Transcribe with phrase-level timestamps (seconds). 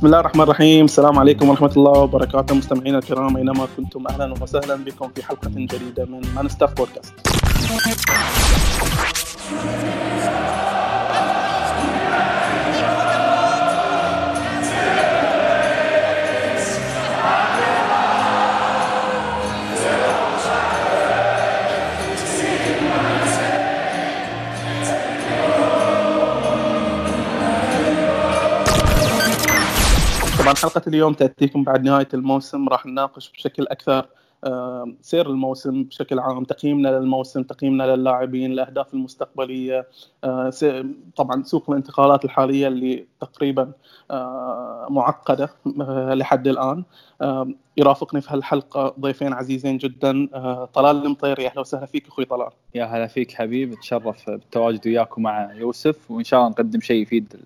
[0.00, 0.84] بسم الله الرحمن الرحيم.
[0.84, 2.54] السلام عليكم ورحمة الله وبركاته.
[2.54, 7.12] مستمعينا الكرام أينما كنتم أهلا وسهلا بكم في حلقة جديدة من مان ستاف بودكاست
[30.50, 34.06] طبعا حلقة اليوم تأتيكم بعد نهاية الموسم راح نناقش بشكل أكثر
[34.44, 39.88] آه، سير الموسم بشكل عام تقييمنا للموسم تقييمنا للاعبين الأهداف المستقبلية
[40.24, 40.52] آه،
[41.16, 43.72] طبعا سوق الانتقالات الحالية اللي تقريبا
[44.10, 45.50] آه، معقدة
[46.14, 46.84] لحد الآن.
[47.76, 50.26] يرافقني في هالحلقة ضيفين عزيزين جدا
[50.64, 52.50] طلال المطيري أهلا وسهلا فيك أخوي طلال.
[52.74, 57.36] يا هلا فيك حبيب اتشرف بالتواجد وياكم مع يوسف وإن شاء الله نقدم شيء يفيد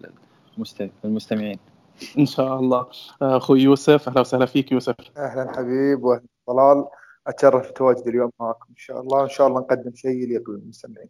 [1.05, 1.74] المستمعين.
[2.19, 2.87] إن شاء الله.
[3.23, 4.95] أخوي يوسف أهلا وسهلا فيك يوسف.
[5.17, 6.85] أهلا حبيب وأهلا طلال.
[7.27, 11.09] أتشرف بتواجدي اليوم معكم إن شاء الله إن شاء الله نقدم شيء يليق بالمستمعين.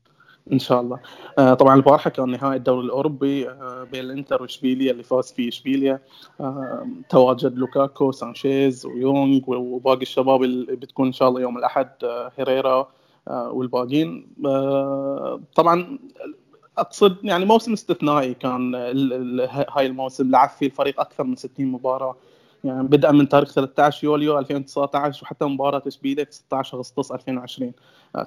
[0.53, 1.01] إن شاء الله.
[1.39, 6.01] آه طبعا البارحة كان نهائي الدوري الأوروبي آه بين الإنتر واشبيليا اللي فاز فيه اشبيليا
[6.41, 11.89] آه تواجد لوكاكو سانشيز ويونغ وباقي الشباب اللي بتكون إن شاء الله يوم الأحد
[12.39, 12.89] هيريرا
[13.31, 14.27] والباقيين
[15.55, 15.99] طبعا
[16.79, 18.75] أقصد يعني موسم استثنائي كان
[19.71, 20.31] هاي الموسم.
[20.31, 22.17] لعب فيه الفريق أكثر من 60 مباراة.
[22.65, 27.73] يعني بدءا من تاريخ 13 يوليو 2019 وحتى مباراة إشبيلية 16 أغسطس 2020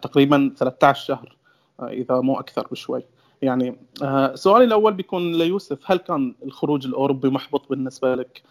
[0.02, 1.36] تقريبا 13 شهر
[1.80, 3.04] آه، إذا مو أكثر بشوي.
[3.42, 8.44] يعني آه، سؤالي الأول بيكون ليوسف هل كان الخروج الأوروبي محبط بالنسبة لك؟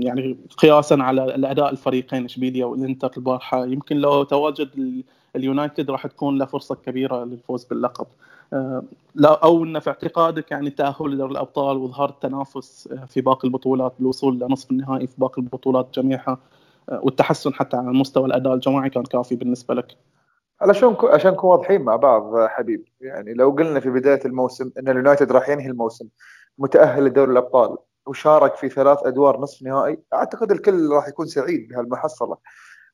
[0.00, 3.66] يعني قياسا على الأداء الفريقين إشبيليا والإنتر البارحة.
[3.66, 5.02] يمكن لو تواجد
[5.36, 8.06] اليونايتد راح تكون له فرصة كبيرة للفوز باللقب.
[9.14, 14.38] لا أو إن في اعتقادك يعني التاهل لدوري الأبطال واظهار التنافس في باقي البطولات بالوصول
[14.38, 16.38] لنصف النهائي في باقي البطولات جميعها
[16.88, 19.96] والتحسن حتى على مستوى الأداء الجماعي كان كافي بالنسبة لك؟
[20.60, 25.32] علشان عشان نكون واضحين مع بعض حبيب يعني لو قلنا في بداية الموسم إن اليونايتد
[25.32, 26.08] راح ينهي الموسم
[26.58, 27.76] متأهل لدوري الأبطال
[28.06, 32.36] وشارك في ثلاث أدوار نصف نهائي أعتقد الكل راح يكون سعيد بهالمحصلة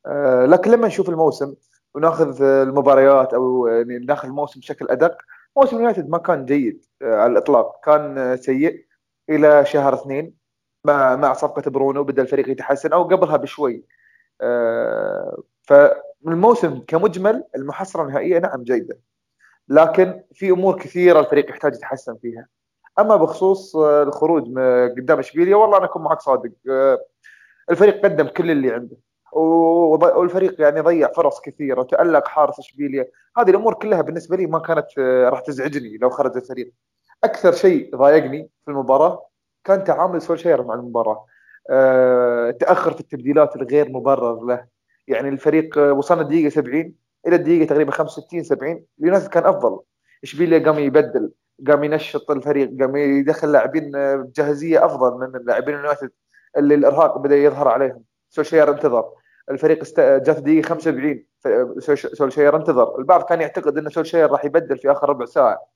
[0.06, 1.54] آه، لكن لما نشوف الموسم
[1.94, 5.16] وناخذ المباريات أو يعني ناخذ الموسم بشكل أدق
[5.58, 7.84] موسم يونايتد ما كان جيد آه، على الإطلاق.
[7.84, 8.86] كان سيء
[9.30, 10.34] إلى شهر اثنين
[10.84, 13.84] مع مع صفقة برونو بدا الفريق يتحسن أو قبلها بشوي.
[14.40, 18.98] آه، فالموسم كمجمل المحصله النهائية نعم جيدة
[19.68, 22.46] لكن في أمور كثيرة الفريق يحتاج يتحسن فيها.
[22.98, 24.42] أما بخصوص آه، الخروج
[24.98, 26.52] قدام إشبيليا والله أنا أكون معك صادق.
[27.70, 28.96] الفريق قدم كل اللي عنده.
[29.32, 33.08] والفريق يعني ضيع فرص كثيرة وتألق حارس اشبيليا
[33.38, 36.72] هذه الأمور كلها بالنسبة لي ما كانت آه، راح تزعجني لو خرج الفريق.
[37.24, 39.26] أكثر شيء ضايقني في المباراة
[39.64, 41.26] كان تعامل سولشير مع المباراة.
[41.70, 44.66] أه تأخر في التبديلات الغير مبرر له.
[45.08, 46.94] يعني الفريق آه، وصلنا الدقيقة 70
[47.26, 49.80] إلى الدقيقة تقريبا 65 70 اليونايتد كان أفضل.
[50.22, 51.32] اشبيليا قام يبدل
[51.68, 56.10] قام ينشط الفريق قام يدخل لاعبين آه، بجاهزيه أفضل من لاعبين اليونايتد
[56.56, 58.04] اللي الإرهاق بدأ يظهر عليهم.
[58.30, 59.12] سولشير انتظر
[59.50, 60.00] الفريق است...
[60.00, 61.24] جات الدقيقه 75
[62.14, 65.66] سولشير انتظر البعض كان يعتقد ان سولشير راح يبدل في آخر ربع ساعة.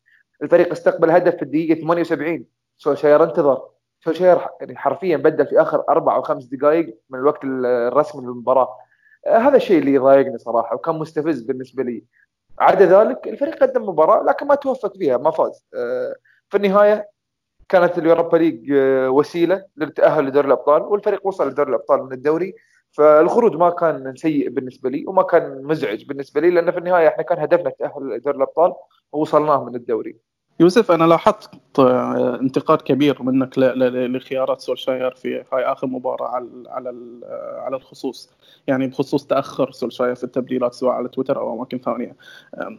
[0.43, 2.45] الفريق استقبل هدف في الدقيقة 78
[2.77, 3.69] سولشير انتظر
[4.05, 8.77] سولشير يعني حرفيا بدل في آخر أربع أو خمس دقائق من الوقت الرسمي للمباراة.
[9.27, 12.05] آه، هذا الشيء اللي يضايقني صراحة وكان مستفز بالنسبة لي.
[12.59, 15.67] عدا ذلك الفريق قدم مباراة لكن ما توفق فيها ما فاز.
[15.75, 16.17] آه،
[16.51, 17.09] في النهاية
[17.73, 22.55] كانت اليوروبا ليج آه، وسيلة للتأهل لدوري الأبطال والفريق وصل لدوري الأبطال من الدوري
[22.93, 27.23] فالخروج ما كان سيء بالنسبة لي وما كان مزعج بالنسبة لي لأن في النهاية إحنا
[27.23, 28.73] كان هدفنا التأهل لدوري الأبطال
[29.13, 30.17] ووصلناه من الدوري.
[30.61, 36.91] يوسف أنا لاحظت آه، انتقاد كبير منك لخيارات سولشاير في هاي آخر مباراة على على
[37.25, 38.31] آه، على الخصوص.
[38.67, 42.17] يعني بخصوص تأخر سولشاير في التبديلات سواء على تويتر أو أماكن ثانية.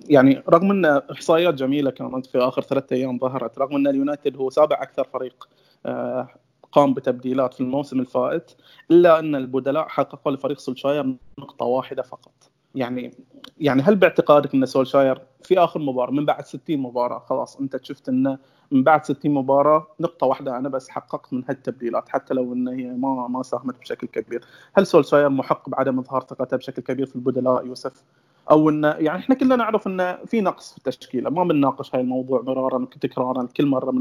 [0.09, 4.49] يعني رغم إن إحصائيات جميلة كانت في آخر ثلاثة أيام ظهرت رغم إن اليونايتد هو
[4.49, 5.49] سابع أكثر فريق
[5.85, 6.27] آه،
[6.71, 8.51] قام بتبديلات في الموسم الفائت
[8.91, 12.52] إلا إن البدلاء حققوا لفريق سولشاير نقطة واحدة فقط.
[12.75, 13.11] يعني
[13.57, 18.09] يعني هل باعتقادك إن سولشاير في آخر مباراة من بعد 60 مباراة خلاص أنت شفت
[18.09, 18.37] إنه
[18.71, 22.85] من بعد 60 مباراة نقطة واحدة أنا بس حققت من هالتبديلات حتى لو ان هي
[22.85, 24.43] ما ما ساهمت بشكل كبير.
[24.73, 28.03] هل سولشاير محق بعدم إظهار ثقته بشكل كبير في البدلاء يوسف؟
[28.51, 32.41] أو إنه يعني إحنا كلنا نعرف إنه في نقص في التشكيلة ما بنناقش هاي الموضوع
[32.41, 33.91] مرارا تكرارا كل مرة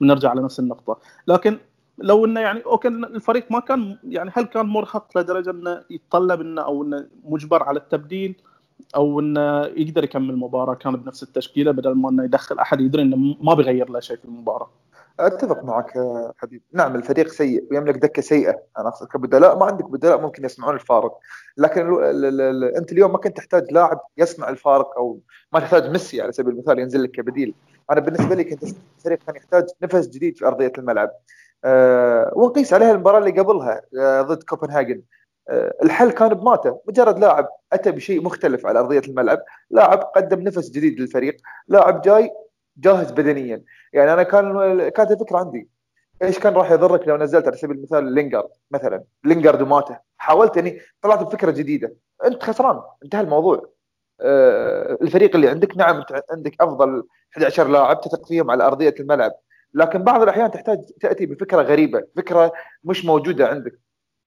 [0.00, 0.98] بنرجع على نفس النقطة.
[1.28, 1.58] لكن
[1.98, 6.62] لو إنه يعني أوكي الفريق ما كان يعني هل كان مرهق لدرجة إنه يتطلب إنه
[6.62, 8.42] أو إنه مجبر على التبديل
[8.96, 13.36] أو إنه يقدر يكمل المباراه كان بنفس التشكيلة بدل ما إنه يدخل أحد يدري إنه
[13.40, 14.70] ما بيغير له شيء في المباراة.
[15.20, 15.92] أتفق معك
[16.36, 16.62] حبيب.
[16.72, 18.62] نعم الفريق سيء ويملك دكة سيئة.
[18.78, 21.18] أنا أقصد كبدلاء ما عندك بدلاء ممكن يصنعون الفارق.
[21.56, 25.20] لكن ال ال ال أنت اليوم ما كنت تحتاج لاعب يصنع الفارق أو
[25.52, 27.54] ما تحتاج ميسي على سبيل المثال ينزل لك كبديل.
[27.90, 28.62] أنا بالنسبة لي كنت
[28.98, 31.10] الفريق كان يحتاج نفس جديد في أرضية الملعب.
[31.64, 35.02] أه ونقيس عليها المباراة اللي قبلها أه ضد كوبنهاجن.
[35.48, 36.80] أه الحل كان بماته.
[36.88, 39.38] مجرد لاعب أتى بشيء مختلف على أرضية الملعب.
[39.70, 41.36] لاعب قدم نفس جديد للفريق.
[41.68, 42.30] لاعب جاي
[42.76, 43.64] جاهز بدنيا.
[43.92, 45.68] يعني أنا كان كانت الفكرة عندي.
[46.22, 49.98] إيش كان راح يضرك لو نزلت على سبيل المثال لينجارد مثلا؟ لينجارد وماته.
[50.16, 51.96] حاولت إني طلعت بفكرة جديدة.
[52.24, 52.82] أنت خسران.
[53.04, 53.70] انتهى الموضوع.
[54.20, 57.06] آه الفريق اللي عندك نعم أنت عندك أفضل
[57.36, 59.32] 11 لاعب تثق فيهم على أرضية الملعب.
[59.76, 62.52] لكن بعض الأحيان تحتاج تأتي بفكرة غريبة فكرة
[62.84, 63.78] مش موجودة عندك.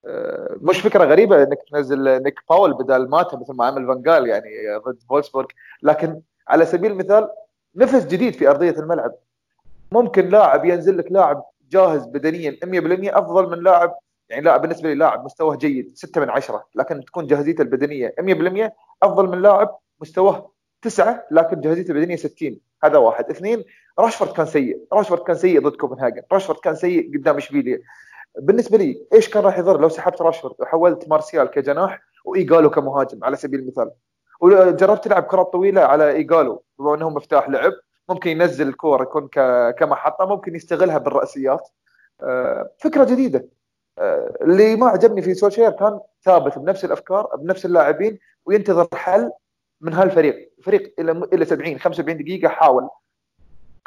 [0.06, 4.50] آه مش فكرة غريبة إنك تنزل نيك باول بدل ماتا مثل ما عمل فانجال يعني
[4.86, 5.48] ضد فولسبورغ.
[5.84, 7.30] لكن على سبيل المثال
[7.76, 9.16] نفس جديد في أرضية الملعب.
[9.92, 13.96] ممكن لاعب ينزل لك لاعب جاهز بدنيا 100% أفضل من لاعب
[14.30, 18.72] يعني لاعب بالنسبة لي لاعب مستواه جيد 6 من 10 لكن تكون جاهزيته البدنية 100%
[19.04, 20.52] أفضل من لاعب مستواه
[20.82, 23.30] 9 لكن جاهزيته البدنية 60 هذا واحد.
[23.30, 23.64] اثنين
[24.00, 24.86] راشفورد كان سيء.
[24.94, 26.22] راشفورد كان سيء ضد كوبنهاجن.
[26.32, 27.82] راشفورد كان سيء قدام اشبيليا
[28.40, 33.36] بالنسبة لي إيش كان راح يضر لو سحبت راشفورد؟ وحولت مارسيال كجناح وايجالو كمهاجم على
[33.36, 33.92] سبيل المثال.
[34.42, 37.74] وجربت تلعب كرات طويلة على ايجالو بما انه مفتاح لعب.
[38.10, 39.28] ممكن ينزل الكوره يكون
[39.72, 41.70] كمحطة ممكن يستغلها بالرأسيات.
[42.78, 43.48] فكرة جديدة.
[44.42, 49.32] اللي ما عجبني في سولشير كان ثابت بنفس الأفكار بنفس اللاعبين وينتظر حل
[49.82, 50.54] من هالفريق.
[50.64, 52.90] فريق إلى إلى 70 75 دقيقة حاول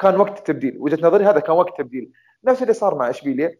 [0.03, 0.77] كان وقت التبديل.
[0.79, 2.09] وجهة نظري هذا كان وقت تبديل
[2.45, 3.57] نفس اللي صار مع اشبيليا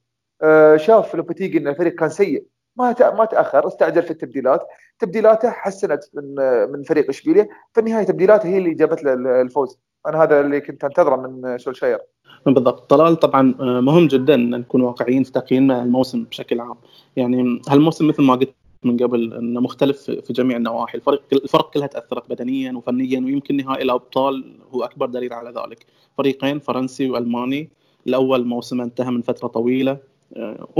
[0.75, 2.45] شاف لوبيتيجي إن الفريق كان سيء.
[2.75, 4.67] ما ما تأخر استعجل في التبديلات.
[4.99, 6.35] تبديلاته حسنت من
[6.71, 9.79] من فريق اشبيليا في النهاية تبديلاته هي اللي جابت له الفوز.
[10.07, 11.99] أنا هذا اللي كنت أنتظره من سولشاير.
[12.45, 12.89] بالضبط.
[12.89, 13.41] طلال طبعا
[13.81, 16.75] مهم جدا إن نكون واقعيين في تقييم الموسم بشكل عام.
[17.15, 20.97] يعني هالموسم مثل ما قلت من قبل إنه مختلف في جميع النواحي.
[20.97, 25.85] الفرق الفرق كلها تأثرت بدنيا وفنيا ويمكن نهائي الأبطال هو أكبر دليل على ذلك.
[26.17, 27.69] فريقين فرنسي وألماني
[28.07, 29.97] الأول موسم انتهى من فترة طويلة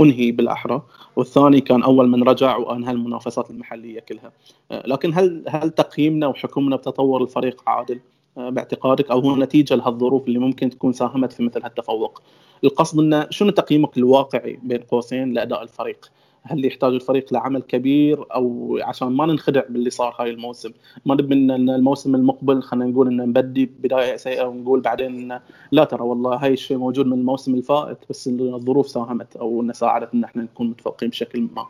[0.00, 0.82] أنهي بالأحرى
[1.16, 4.32] والثاني كان أول من رجع وأنهى المنافسات المحلية كلها.
[4.70, 8.00] لكن هل هل تقييمنا وحكمنا بتطور الفريق عادل؟
[8.36, 12.22] باعتقادك أو هو نتيجة لهالظروف اللي ممكن تكون ساهمت في مثل هالتفوق؟
[12.64, 16.10] القصد إنه شنو تقييمك الواقعي بين قوسين لأداء الفريق؟
[16.46, 20.70] هل يحتاج الفريق لعمل كبير أو عشان ما ننخدع باللي صار هاي الموسم.
[21.06, 25.38] ما نبي إن الموسم المقبل خلينا نقول إن نبدي بداية سيئة ونقول بعدين
[25.72, 30.14] لا ترى والله هاي الشيء موجود من الموسم الفائت بس الظروف ساهمت أو إن ساعدت
[30.14, 31.66] إن إحنا نكون متفوقين بشكل ما.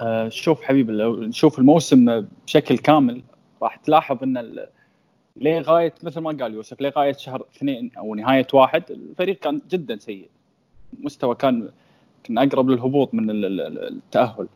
[0.00, 3.22] أه شوف حبيبي لو نشوف الموسم بشكل كامل
[3.62, 4.66] راح تلاحظ إن
[5.36, 10.28] لغاية مثل ما قال يوسف لغاية شهر اثنين أو نهاية واحد الفريق كان جدا سيء.
[11.00, 11.68] مستوى كان
[12.26, 14.48] كان أقرب للهبوط من التأهل.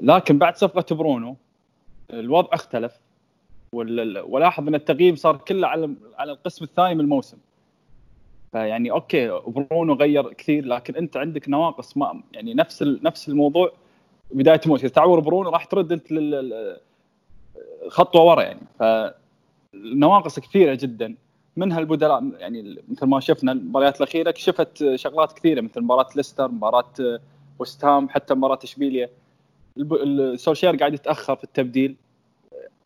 [0.00, 1.36] لكن بعد صفقة برونو
[2.12, 3.00] الوضع اختلف
[3.72, 7.38] ولاحظ إن التقييم صار كله على على القسم الثاني من الموسم.
[8.52, 13.72] فيعني okay برونو غير كثير لكن أنت عندك نواقص ما يعني نفس نفس الموضوع
[14.30, 14.86] بداية الموسم.
[14.86, 16.06] إذا تعور برونو راح ترد أنت
[17.88, 18.60] خطوة ورا يعني.
[18.78, 21.14] فالنواقص كثيرة جدا.
[21.58, 26.92] منها البدلاء يعني مثل ما شفنا المباريات الأخيرة كشفت شغلات كثيرة مثل مباراة ليستر مباراة
[27.58, 29.10] وست هام حتى مباراة اشبيليا
[30.36, 31.96] سولشير قاعد يتأخر في التبديل.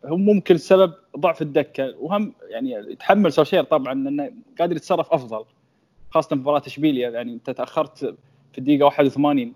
[0.05, 1.95] هم ممكن السبب ضعف الدكة.
[2.00, 5.45] وهم يعني يتحمل سولشير طبعا انه قادر يتصرف أفضل
[6.11, 7.99] خاصة في مباراة اشبيليا يعني أنت تأخرت
[8.52, 9.52] في الدقيقة 81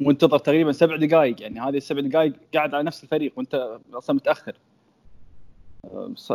[0.00, 4.54] وانتظر تقريبا سبع دقائق يعني هذه السبع دقائق قاعد على نفس الفريق وأنت أصلا متأخر.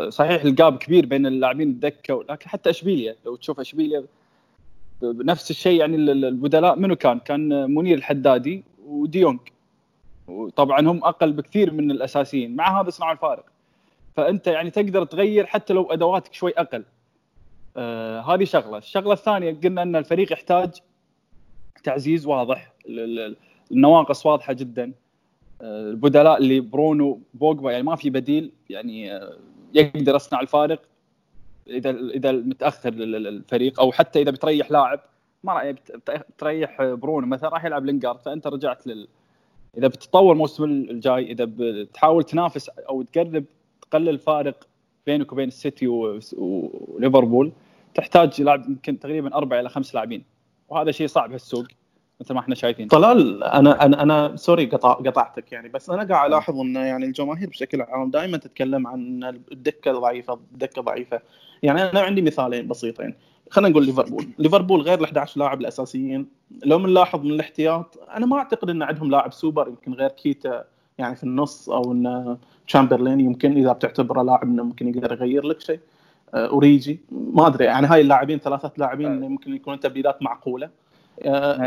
[0.09, 4.03] صحيح الجاب كبير بين اللاعبين الدكة لكن حتى اشبيليا لو تشوف اشبيليا
[5.03, 9.39] نفس الشيء يعني البدلاء منو كان؟ كان منير الحدادي وديونج.
[10.27, 13.45] وطبعا هم أقل بكثير من الأساسيين مع هذا صنعوا الفارق.
[14.15, 16.83] فأنت يعني تقدر تغير حتى لو أدواتك شوي أقل.
[17.77, 18.77] آه هذه شغلة.
[18.77, 20.71] الشغلة الثانية قلنا إن الفريق يحتاج
[21.83, 22.73] تعزيز واضح
[23.71, 24.91] النواقص واضحة جدا.
[25.61, 29.19] البدلاء اللي برونو بوجبا يعني ما في بديل يعني
[29.73, 30.81] يقدر يصنع الفارق
[31.67, 34.99] إذا إذا متأخر للفريق أو حتى إذا بتريح لاعب.
[35.43, 35.73] ما راح
[36.37, 39.07] تريح برونو؟ مثلا راح يلعب لينجارد فأنت رجعت لل
[39.77, 43.45] إذا بتطور الموسم الجاي إذا بتحاول تنافس أو تقرب
[43.81, 44.67] تقلل الفارق
[45.05, 45.87] بينك وبين السيتي
[46.37, 47.51] وليفربول
[47.95, 50.23] تحتاج لاعب يمكن تقريبا أربع إلى خمس لاعبين
[50.69, 51.67] وهذا شيء صعب هالسوق.
[52.21, 52.87] مثل ما إحنا شايفين.
[52.87, 57.49] طلال أنا أنا أنا sorry قطع قطعتك يعني بس أنا قاعد ألاحظ إن يعني الجماهير
[57.49, 61.21] بشكل عام دائما تتكلم عن الدكة ضعيفه الدكة ضعيفة.
[61.63, 63.13] يعني أنا عندي مثالين بسيطين.
[63.49, 64.27] خلينا نقول ليفربول.
[64.39, 66.27] ليفربول غير ال 11 لاعب الأساسيين.
[66.65, 70.63] لو بنلاحظ من الاحتياط أنا ما أعتقد إن عندهم لاعب سوبر يمكن غير كيتا
[70.97, 75.61] يعني في النص أو إن تشامبرلين يمكن إذا بتعتبره لاعب إنه ممكن يقدر يغير لك
[75.61, 75.79] شيء.
[76.33, 80.69] أوريجي ما أدري يعني هاي اللاعبين ثلاثة لاعبين ممكن يكونوا تبديلات معقولة.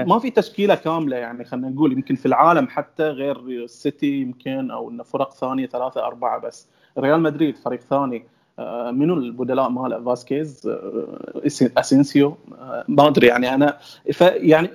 [0.07, 4.91] ما في تشكيلة كاملة يعني خلينا نقول يمكن في العالم حتى غير السيتي يمكن أو
[4.91, 6.69] انه فرق ثانية ثلاثة أربعة بس.
[6.99, 8.25] ريال مدريد فريق ثاني.
[8.59, 11.43] آه، منو البدلاء ماله؟ فاسكيز آه،
[11.79, 12.37] أسينسيو.
[12.89, 13.79] ما أدري يعني أنا
[14.23, 14.71] يعني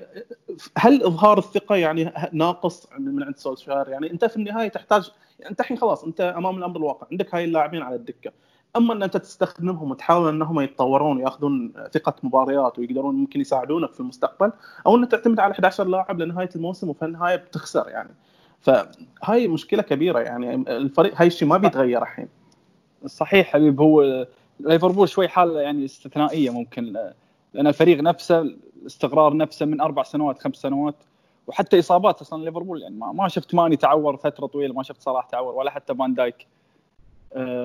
[0.78, 5.60] هل إظهار الثقة يعني ناقص من عند سولشار؟ يعني أنت في النهاية تحتاج يعني أنت
[5.60, 8.32] الحين خلاص أنت أمام الأمر الواقع عندك هاي اللاعبين على الدكة.
[8.76, 14.52] أما أن أنت تستخدمهم وتحاول أنهم يتطورون ويأخذون ثقة مباريات ويقدرون ممكن يساعدونك في المستقبل
[14.88, 18.16] أو أن تعتمد على 11 لاعب لنهاية الموسم وفي النهايه بتخسر يعني.
[18.62, 22.28] فهاي مشكلة كبيرة يعني الفريق هاي الشيء ما بيتغير الحين.
[23.06, 24.26] صحيح حبيب هو
[24.60, 26.94] ليفربول شوي حاله يعني استثنائية ممكن
[27.54, 28.42] لأن الفريق نفسه
[28.82, 30.96] الاستقرار نفسه من أربع سنوات خمس سنوات
[31.48, 35.56] وحتى إصابات أصلا ليفربول يعني ما شفت ماني تعور فترة طويلة ما شفت صلاح تعور
[35.56, 36.48] ولا حتى فان دايك.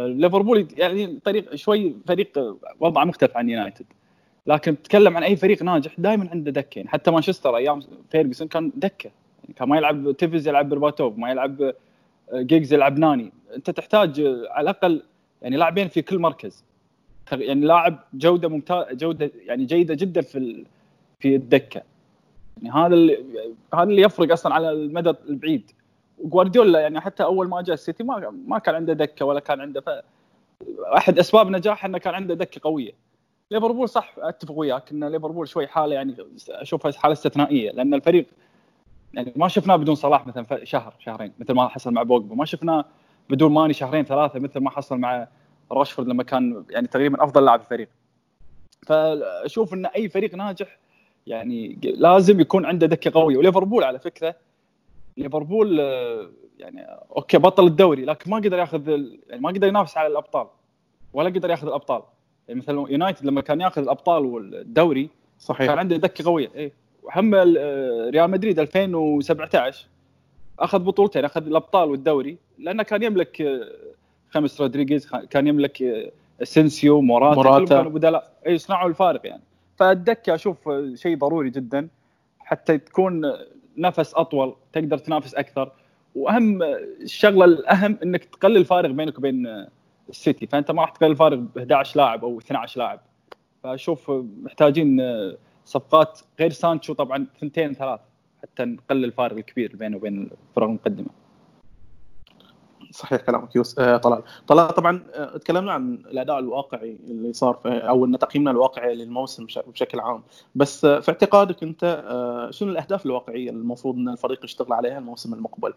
[0.06, 3.86] ليفربول يعني طريق شوي فريق وضعه مختلف عن يونايتد.
[4.46, 8.72] لكن تتكلم عن أي فريق ناجح دائما عنده دكه يعني حتى مانشستر أيام فيرجسون كان
[8.76, 9.10] دكة.
[9.42, 11.74] يعني كان ما يلعب تيفز يلعب برباتوف ما يلعب آه،
[12.32, 13.32] جيجز يلعب ناني.
[13.56, 15.02] أنت تحتاج آه، على الأقل
[15.42, 16.64] يعني لاعبين في كل مركز.
[17.32, 20.64] يعني لاعب جودة ممتاز جودة يعني جيدة جدا في
[21.20, 21.82] في الدكة.
[22.62, 23.24] يعني هذا اللي
[23.74, 25.70] هذا اللي يفرق أصلا على المدى البعيد.
[26.24, 29.80] جوارديولا يعني حتى أول ما جاء السيتي ما ما كان عنده دكة ولا كان عنده
[29.80, 29.88] ف...
[30.96, 32.92] أحد أسباب نجاحه إنه كان عنده دكة قوية.
[33.50, 36.16] ليفربول صح أتفق وياك إن ليفربول شوي حالة يعني
[36.48, 38.26] أشوفها حالة استثنائية لأن الفريق
[39.14, 42.34] يعني ما شفناه بدون صلاح مثلا شهر شهرين مثل ما حصل مع بوجبا.
[42.34, 42.84] ما شفناه
[43.30, 45.28] بدون ماني شهرين ثلاثة مثل ما حصل مع
[45.72, 47.88] راشفورد لما كان يعني تقريبا أفضل لاعب في الفريق.
[48.86, 50.78] فأشوف إن أي فريق ناجح
[51.26, 53.36] يعني لازم يكون عنده دكة قوية.
[53.36, 54.34] وليفربول على فكرة
[55.20, 56.86] ليفربول آه، يعني
[57.16, 60.46] okay بطل الدوري لكن ما قدر ياخذ يعني ما قدر ينافس على الأبطال
[61.12, 62.02] ولا قدر ياخذ الأبطال.
[62.48, 65.08] يعني مثلا يونايتد لما كان ياخذ الأبطال والدوري
[65.38, 65.66] صحيح.
[65.66, 66.50] كان عنده دكة قوية.
[66.56, 66.72] اي
[67.02, 69.86] وهم آه، ريال مدريد 2017
[70.58, 73.68] أخذ بطولتين أخذ الأبطال والدوري لأنه كان يملك آه،
[74.30, 75.82] خاميس رودريغيز كان يملك
[76.42, 77.76] أسينسيو موراتا موراتا.
[77.76, 78.32] كانوا بدلاء.
[78.46, 79.42] اي يصنعوا الفارق يعني.
[79.76, 81.88] فالدكة أشوف شيء ضروري جدا
[82.38, 83.32] حتى تكون
[83.80, 85.72] نفس أطول تقدر تنافس أكثر.
[86.14, 86.62] وأهم
[87.02, 89.66] الشغله الأهم إنك تقلل الفارق بينك وبين
[90.08, 90.46] السيتي.
[90.46, 93.00] فأنت ما راح تقلل الفارق ب 11 لاعب أو 12 لاعب.
[93.62, 94.10] فأشوف
[94.42, 95.02] محتاجين
[95.64, 98.00] صفقات غير سانشو طبعا ثنتين ثلاث
[98.42, 101.19] حتى نقلل الفارق الكبير بينه وبين الفرق المقدمة.
[102.90, 104.22] صحيح كلامك يوس آه طلال.
[104.46, 110.00] طلال طبعا آه تكلمنا عن الأداء الواقعي اللي صار أو إن تقييمنا الواقعي للموسم بشكل
[110.00, 110.22] عام.
[110.54, 114.98] بس آه في اعتقادك أنت آه شنو الأهداف الواقعية اللي المفروض إن الفريق يشتغل عليها
[114.98, 115.74] الموسم المقبل؟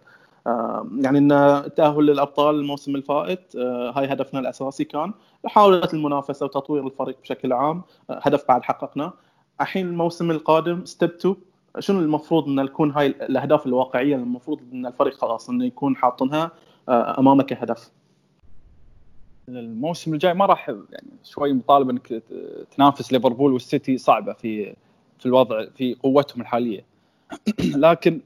[0.47, 6.87] آه يعني إن التاهل للأبطال الموسم الفائت آه هاي هدفنا الأساسي كان محاولة المنافسة وتطوير
[6.87, 9.13] الفريق بشكل عام آه هدف بعد حققناه.
[9.61, 11.35] الحين الموسم القادم step 2
[11.79, 16.51] شنو المفروض إن تكون هاي الأهداف الواقعية المفروض إن الفريق خلاص إنه يكون حاطنها؟
[16.89, 17.91] أمامك هدف.
[19.49, 22.23] الموسم الجاي ما راح يعني شوي مطالب إنك
[22.75, 24.75] تنافس ليفربول والسيتي صعبة في
[25.19, 26.85] في الوضع في قوتهم الحالية.
[27.75, 28.21] لكن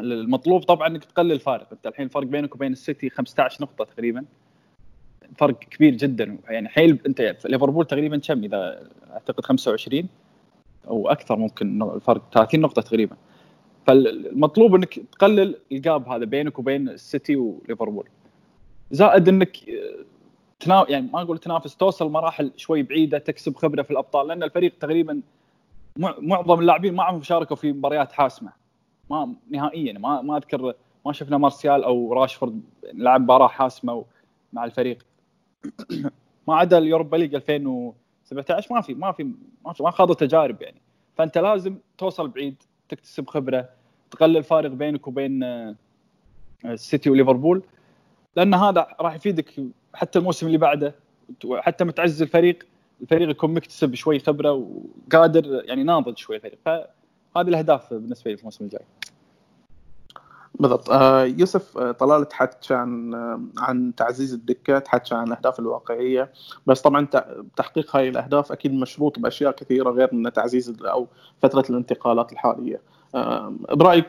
[0.00, 1.68] المطلوب طبعا إنك تقلل الفارق.
[1.72, 4.24] أنت الحين الفرق بينك وبين السيتي 15 نقطة تقريبا.
[5.36, 6.38] فرق كبير جدا.
[6.48, 10.08] يعني حيل أنت ليفربول تقريبا كم إذا أعتقد 25
[10.88, 13.16] أو أكثر ممكن الفرق 30 نقطة تقريبا.
[13.86, 18.08] فالمطلوب إنك تقلل الجاب هذا بينك وبين السيتي وليفربول.
[18.90, 19.56] زائد إنك
[20.60, 20.86] تنا...
[20.88, 25.20] يعني ما أقول تنافس توصل مراحل شوي بعيدة تكسب خبرة في الأبطال لأن الفريق تقريبا
[25.98, 28.52] معظم اللاعبين ما عم شاركوا في مباريات حاسمة.
[29.10, 30.74] ما نهائيا ما ما أذكر
[31.06, 32.60] ما شفنا مارسيال أو راشفورد
[32.94, 34.04] لعب مباراة حاسمة
[34.52, 35.06] مع الفريق.
[36.48, 39.32] ما عدا اليوروبا ليج 2017 ما في ما في
[39.64, 40.80] ما, في ما خاضوا تجارب يعني.
[41.16, 42.62] فأنت لازم توصل بعيد.
[42.94, 43.68] تكتسب خبرة
[44.10, 45.76] تقلل الفارق بينك وبين آه،
[46.64, 47.62] السيتي وليفربول.
[48.36, 49.54] لأن هذا راح يفيدك
[49.94, 50.94] حتى الموسم اللي بعده
[51.54, 52.66] لما تعزز الفريق.
[53.00, 56.58] الفريق يكون مكتسب شوي خبرة وقادر يعني ناضج شوي الفريق.
[56.64, 58.84] فهذه الأهداف بالنسبة لي في الموسم الجاي.
[60.62, 60.90] بالضبط.
[60.90, 66.32] آه يوسف آه طلال تحكى عن آه عن تعزيز الدكة تحكى عن الأهداف الواقعية.
[66.66, 67.06] بس طبعا
[67.56, 71.06] تحقيق هاي الأهداف أكيد مشروط بأشياء كثيرة غير من تعزيز أو
[71.42, 72.80] فترة الانتقالات الحالية.
[73.72, 74.06] برأيك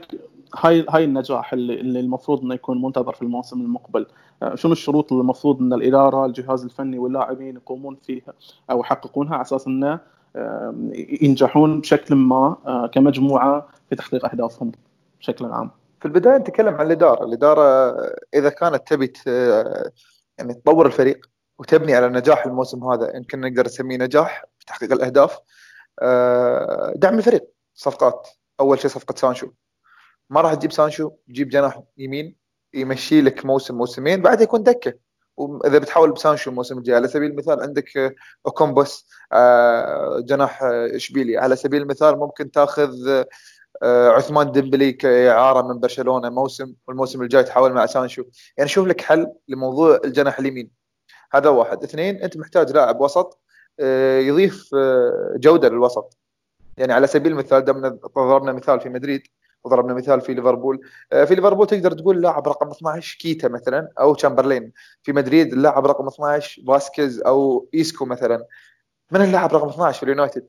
[0.58, 4.06] هاي هاي النجاح اللي, اللي المفروض إنه يكون منتظر في الموسم المقبل
[4.56, 8.34] شنو الشروط اللي المفروض إن الإدارة الجهاز الفني واللاعبين يقومون فيها
[8.72, 10.00] أو يحققونها على أساس إنه
[11.22, 14.72] ينجحون بشكل ما كمجموعة في تحقيق أهدافهم
[15.20, 15.72] بشكل عام.
[16.04, 17.96] في البداية نتكلم عن الإدارة، الإدارة
[18.34, 19.14] إذا كانت تبي
[20.38, 21.26] يعني تطور الفريق
[21.60, 25.40] وتبني على نجاح الموسم هذا يمكن نقدر نسميه نجاح في تحقيق الأهداف
[26.02, 27.50] آه، دعم الفريق.
[27.74, 28.30] صفقات.
[28.60, 29.52] أول شيء صفقة سانشو.
[30.30, 32.36] ما راح تجيب سانشو تجيب جناح يمين
[32.74, 34.94] يمشي لك موسم موسمين بعد يكون دكة.
[35.38, 38.14] وإذا بتحاول بسانشو الموسم الجاي على سبيل المثال عندك آه،
[38.46, 40.64] أوكامبوس آه، جناح
[40.96, 41.42] إشبيليا.
[41.42, 43.24] على سبيل المثال ممكن تاخذ
[43.84, 48.24] عثمان ديمبلي كإعارة من برشلونة موسم والموسم الجاي تحاول مع سانشو.
[48.58, 50.72] يعني شوف لك حل لموضوع الجناح اليمين.
[51.34, 51.84] هذا واحد.
[51.84, 53.42] اثنين أنت محتاج لاعب وسط
[54.20, 54.70] يضيف
[55.36, 56.18] جودة للوسط.
[56.78, 59.22] يعني على سبيل المثال دامنا ضربنا مثال في مدريد
[59.64, 60.82] وضربنا مثال في ليفربول.
[61.12, 64.72] آه، في ليفربول تقدر تقول لاعب رقم 12 كيتا مثلا أو تشامبرلين.
[65.04, 68.46] في مدريد اللاعب رقم 12 فاسكيز أو إيسكو مثلا.
[69.12, 70.48] من اللاعب رقم 12 في اليونايتد؟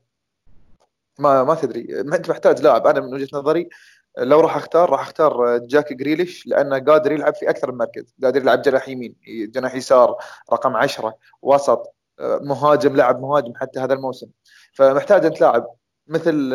[1.19, 1.99] ما ما تدري.
[2.01, 2.87] أنت محتاج لاعب.
[2.87, 3.69] أنا من وجهة نظري
[4.17, 8.15] لو راح أختار راح أختار جاك جريليش لأنه قادر يلعب في أكثر من مركز.
[8.23, 10.15] قادر يلعب جناح يمين جناح يسار
[10.53, 14.27] رقم 10 وسط مهاجم لاعب مهاجم حتى هذا الموسم.
[14.73, 15.67] فمحتاج أنت لاعب
[16.07, 16.51] مثل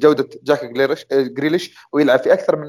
[0.00, 0.64] جودة جاك
[1.12, 2.68] جريليش آه، ويلعب في أكثر من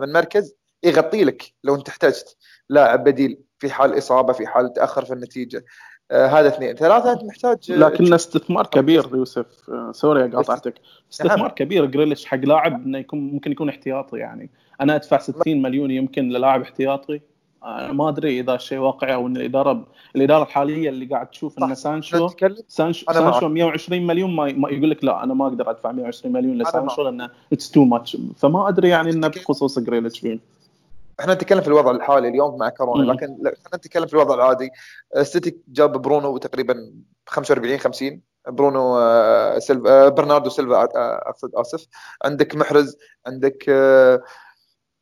[0.00, 2.36] من مركز يغطي لك لو أنت احتجت.
[2.68, 5.64] لاعب بديل في حال إصابة في حال تأخر في النتيجة.
[6.10, 6.74] هذا اثنين.
[6.74, 9.70] ثلاثة انت محتاج لكن استثمار كبير يوسف.
[9.70, 10.74] آه sorry قاطعتك.
[11.12, 11.50] استثمار.
[11.50, 14.50] كبير جريليش حق لاعب إنه يكون ممكن يكون احتياطي يعني.
[14.80, 17.20] أنا أدفع 60 مليون يمكن للاعب احتياطي.
[17.64, 19.86] أنا ما أدري إذا الشيء واقعي أو إن الاداره
[20.16, 22.28] الإدارة الحالية اللي قاعد تشوف إن سانشو
[22.68, 26.58] سانشو, سانشو 120 مليون ما, ما يقول لك لا أنا ما أقدر أدفع 120 مليون
[26.58, 30.40] لسانشو لأنه it's too much فما أدري يعني انه بخصوص جريليتش فين
[31.20, 34.70] إحنا نتكلم في الوضع الحالي اليوم مع كورونا لكن إحنا نتكلم في الوضع العادي.
[35.16, 36.92] السيتي جاب برونو تقريبا
[37.26, 40.88] 45 50 برونو آه، سيلفا آه، برناردو سيلفا آه،
[41.28, 41.86] أقصد آسف.
[42.24, 43.64] عندك محرز عندك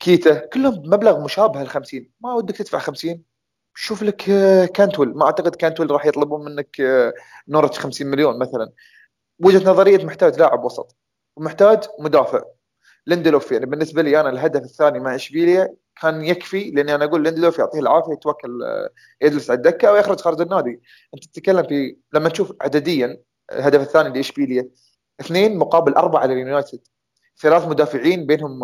[0.00, 3.22] كيتا كلهم بمبلغ مشابه ال 50 ما ودك تدفع 50
[3.74, 7.12] شوف لك آه، كانتويل ما أعتقد كانتويل راح يطلبون منك آه،
[7.48, 8.72] نورويتش 50 مليون مثلا.
[9.40, 10.96] وجهة نظري انت محتاج لاعب وسط.
[11.37, 12.42] ومحتاج مدافع.
[13.07, 17.58] ليندلوف يعني بالنسبة لي أنا الهدف الثاني مع إشبيليا كان يكفي لأني أنا أقول ليندلوف
[17.58, 18.90] يعطيه العافية يتوكل آه،
[19.22, 20.80] يجلس على الدكة أو يخرج خارج النادي.
[21.14, 23.20] أنت تتكلم في لما تشوف عدديا
[23.52, 24.68] الهدف الثاني لاشبيليا
[25.20, 26.80] اثنين مقابل أربعة لليونايتد.
[27.40, 28.58] ثلاث مدافعين بينهم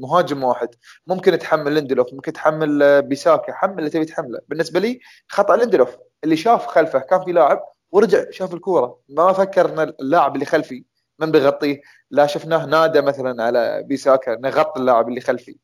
[0.00, 0.68] مهاجم واحد.
[1.06, 4.40] ممكن تحمل ليندلوف ممكن تحمل بيساكا حمل اللي تبي تحمله.
[4.48, 5.96] بالنسبة لي خطأ ليندلوف.
[6.24, 8.98] اللي شاف خلفه كان في لاعب ورجع شاف الكورة.
[9.08, 10.84] ما فكر إن اللاعب اللي خلفي
[11.18, 11.80] من بيغطيه.
[12.10, 15.58] لا شفناه نادى مثلا على بيساكا نغطي اللاعب اللي خلفي.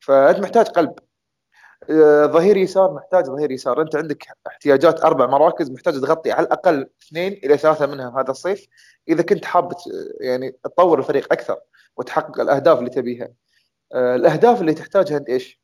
[0.00, 0.94] فأنت محتاج قلب.
[1.90, 3.82] آه، ظهير يسار محتاج ظهير يسار.
[3.82, 8.66] أنت عندك احتياجات أربع مراكز محتاج تغطي على الأقل اثنين إلى ثلاثة منها هذا الصيف.
[9.08, 9.72] إذا كنت حاب
[10.20, 11.60] يعني تطور الفريق أكثر
[11.96, 13.28] وتحقق الأهداف اللي تبيها.
[13.94, 15.60] آه، الأهداف اللي تحتاجها أنت إيش؟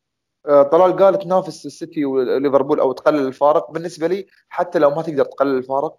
[0.46, 3.70] آه، طلال قال تنافس السيتي وليفربول أو تقلل الفارق.
[3.70, 5.98] بالنسبة لي حتى لو ما تقدر تقلل الفارق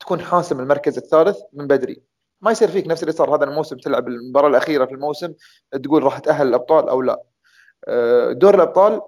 [0.00, 2.02] تكون حاسم المركز الثالث من بدري.
[2.40, 5.34] ما يصير فيك نفس اللي صار هذا الموسم تلعب المباراة الأخيرة في الموسم
[5.82, 7.22] تقول راح تأهل الأبطال أو لا.
[8.32, 9.00] دور الابطال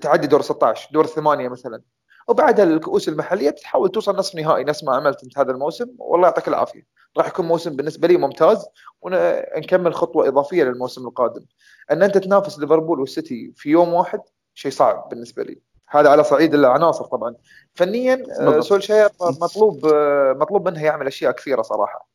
[0.00, 1.82] تعدي دور 16 دور الثمانيه مثلا.
[2.28, 5.86] وبعدها الكؤوس المحلية تحاول توصل نصف نهائي نفس ما عملت انت هذا الموسم.
[5.98, 6.86] والله يعطيك العافية.
[7.16, 8.66] راح يكون موسم بالنسبة لي ممتاز
[9.02, 11.44] ونكمل خطوة إضافية للموسم القادم.
[11.92, 14.20] إن أنت تنافس ليفربول والسيتي في يوم واحد
[14.54, 15.60] شيء صعب بالنسبة لي.
[15.88, 17.34] هذا على صعيد العناصر طبعا.
[17.74, 22.08] فنيا آه، سولشاير مطلوب آه، مطلوب منه يعمل أشياء كثيرة صراحة.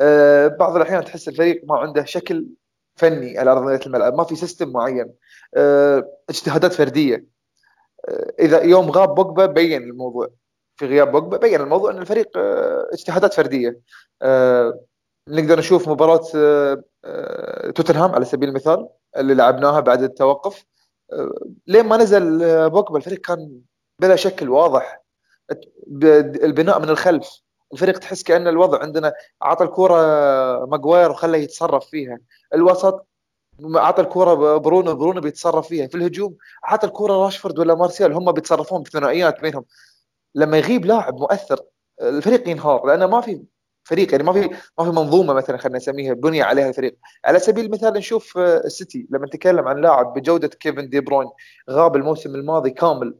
[0.00, 2.46] آه، بعض الأحيان تحس الفريق ما عنده شكل
[2.96, 5.14] فني على أرضية الملعب ما في سيستم معين.
[6.28, 7.26] اجتهادات فردية.
[8.40, 10.28] إذا يوم غاب بوجبا بين الموضوع.
[10.76, 12.38] في غياب بوجبا بين الموضوع إن الفريق
[12.92, 13.80] اجتهادات فردية.
[14.22, 14.80] آه،
[15.28, 20.64] نقدر نشوف مباراة آه، آه، توتنهام على سبيل المثال اللي لعبناها بعد التوقف.
[21.66, 23.60] لين ما نزل بوجبا الفريق كان
[24.00, 25.02] بلا شكل واضح.
[26.42, 27.42] البناء من الخلف.
[27.72, 29.96] الفريق تحس كأن الوضع عندنا اعطى الكوره
[30.66, 32.18] ماجواير وخليه يتصرف فيها.
[32.54, 33.06] الوسط
[33.76, 35.86] اعطى الكورة برونو برونو بيتصرف فيها.
[35.86, 36.36] في الهجوم
[36.68, 39.64] اعطى الكورة راشفورد ولا مارسيال هم بيتصرفون بثنائيات بينهم.
[40.34, 41.60] لما يغيب لاعب مؤثر
[42.02, 43.42] الفريق ينهار لأنه ما في
[43.84, 44.40] فريق يعني ما في
[44.78, 46.98] ما في منظومة مثلا خلينا نسميها بني عليها الفريق.
[47.24, 51.28] على سبيل المثال نشوف آه، السيتي لما نتكلم عن لاعب بجودة كيفن دي بروين
[51.70, 53.14] غاب الموسم الماضي كامل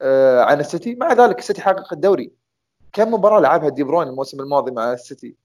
[0.00, 2.32] آه، عن السيتي مع ذلك السيتي حقق الدوري.
[2.92, 5.36] كم مباراة لعبها دي بروين الموسم الماضي مع السيتي؟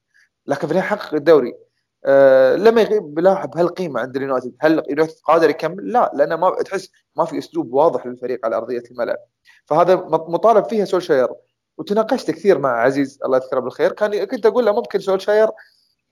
[0.48, 1.54] لكن في حقق الدوري.
[2.08, 6.92] آه لما يغيب لاعب هالقيمة عند اليونايتد هل اليونايتد قادر يكمل؟ لا لأنه ما تحس
[7.16, 9.18] ما في أسلوب واضح للفريق على أرضية الملعب.
[9.66, 11.28] فهذا مطالب فيها سولشاير.
[11.78, 13.92] وتناقشت كثير مع عزيز الله يذكره بالخير.
[13.92, 15.50] كان كنت أقول له ممكن سولشاير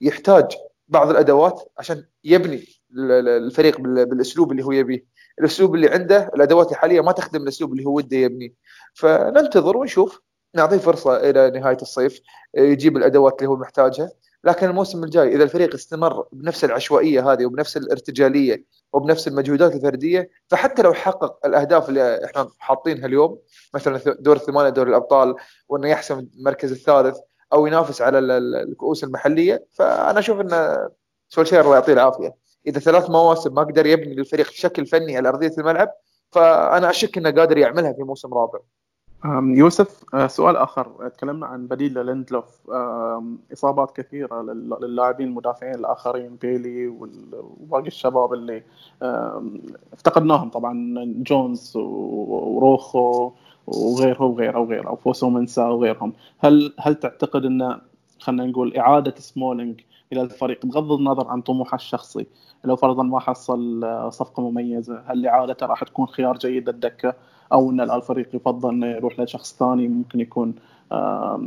[0.00, 0.56] يحتاج
[0.88, 2.64] بعض الأدوات عشان يبني
[2.98, 5.06] الفريق بالأسلوب اللي هو يبيه.
[5.38, 8.50] الأسلوب اللي عنده الأدوات الحالية ما تخدم الأسلوب اللي هو وده يبنيه
[8.94, 10.20] فننتظر ونشوف.
[10.54, 12.20] نعطيه فرصة إلى نهاية الصيف
[12.54, 14.10] يجيب الأدوات اللي هو محتاجها.
[14.44, 20.82] لكن الموسم الجاي إذا الفريق استمر بنفس العشوائية هذه وبنفس الارتجالية وبنفس المجهودات الفردية فحتى
[20.82, 23.38] لو حقق الأهداف اللي إحنا حاطينها اليوم
[23.74, 25.34] مثلا دور الثمانية دور الأبطال
[25.68, 27.18] وإنه يحسم المركز الثالث
[27.52, 30.78] أو ينافس على الكؤوس المحلية فأنا أشوف إن
[31.28, 32.34] سولشاير الله يعطيه العافية.
[32.66, 35.92] إذا ثلاث مواسم ما قدر يبني للفريق شكل فني على أرضية الملعب
[36.30, 38.58] فأنا أشك إنه قادر يعملها في موسم رابع.
[39.24, 41.08] يوسف آه، سؤال آخر.
[41.08, 42.70] تكلمنا عن بديل لليندلوف
[43.52, 44.42] إصابات كثيرة
[44.82, 48.62] للاعبين المدافعين الآخرين بيلي وباقي الشباب اللي
[49.92, 53.32] افتقدناهم طبعا جونز وروخو
[53.66, 56.12] وغيره وغيره وغيره وفوسو منسا وغيرهم.
[56.38, 57.80] هل هل تعتقد إن
[58.20, 59.80] خلينا نقول إعادة سمولينج
[60.12, 62.26] إلى الفريق بغض النظر عن طموحه الشخصي؟
[62.64, 67.14] لو فرضا ما حصل آه، صفقة مميزة هل إعادته راح تكون خيار جيد للدكة؟
[67.52, 70.54] أو إن الفريق يفضل إنه يروح لشخص ثاني ممكن يكون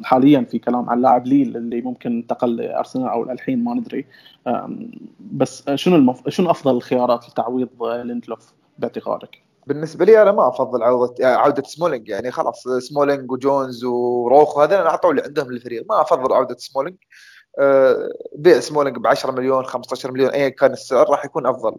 [0.04, 4.06] حاليا في كلام عن لاعب ليل اللي ممكن انتقل لأرسنال أو الحين ما ندري.
[5.20, 6.30] بس شنو المف...
[6.30, 12.32] شنو أفضل الخيارات لتعويض ليندلوف باعتقادك؟ بالنسبة لي أنا ما أفضل عوده عودة سمولينج يعني
[12.32, 15.86] خلاص سمولينج وجونز وروخو هذول أعطوا اللي عندهم للفريق.
[15.90, 16.98] ما أفضل عودة سمولينج.
[17.60, 21.78] أه بيع سمولينج ب 10 مليون 15 مليون ايا كان السعر راح يكون أفضل.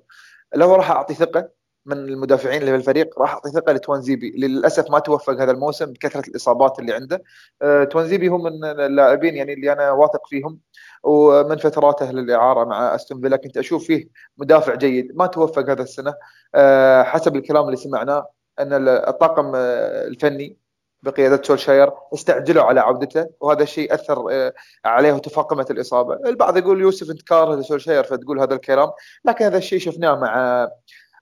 [0.55, 4.31] لو راح أعطي ثقة من المدافعين اللي في الفريق راح أعطي ثقة لتوانزيبي.
[4.31, 7.23] للأسف ما توفق هذا الموسم بكثرة الإصابات اللي عنده.
[7.63, 10.59] أه توانزيبي هو من اللاعبين يعني اللي أنا واثق فيهم
[11.03, 13.37] ومن فتراته للإعارة مع أستون فيلا.
[13.37, 15.17] كنت أشوف فيه مدافع جيد.
[15.17, 16.15] ما توفق هذا السنة.
[16.55, 18.27] أه حسب الكلام اللي سمعناه
[18.59, 20.57] أن الطاقم الفني
[21.03, 24.51] بقيادة سولشاير استعجلوا على عودته وهذا الشيء أثر
[24.85, 28.91] عليه وتفاقمت الإصابة، البعض يقول يوسف أنت كاره لسولشاير فتقول هذا الكلام،
[29.25, 30.69] لكن هذا الشيء شفناه مع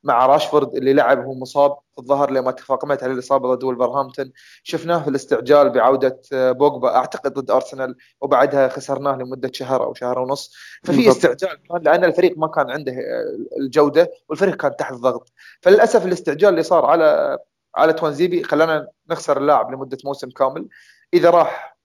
[0.04, 4.32] مع راشفورد اللي لعب وهو مصاب في الظهر لما تفاقمت عليه الإصابة ضد ولفرهامبتون.
[4.62, 10.18] شفناه في الاستعجال بعودة آه، بوجبا أعتقد ضد أرسنال وبعدها خسرناه لمدة شهر أو شهر
[10.18, 10.54] ونص.
[10.84, 15.32] ففي استعجال لأن الفريق ما كان عنده آه، الجودة والفريق كان تحت ضغط.
[15.61, 17.38] فللأسف الاستعجال اللي صار على
[17.76, 20.68] على توانزيبي خلانا نخسر اللاعب لمدة موسم كامل.
[21.14, 21.78] إذا راح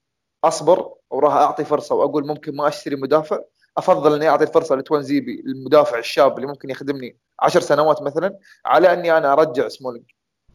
[0.44, 3.40] أصبر وراح أعطي فرصة وأقول ممكن ما أشتري مدافع
[3.76, 9.18] أفضل إني أعطي الفرصه لتوانزيبي المدافع الشاب اللي ممكن يخدمني عشر سنوات مثلا على أني
[9.18, 10.04] أنا أرجع سمولينج.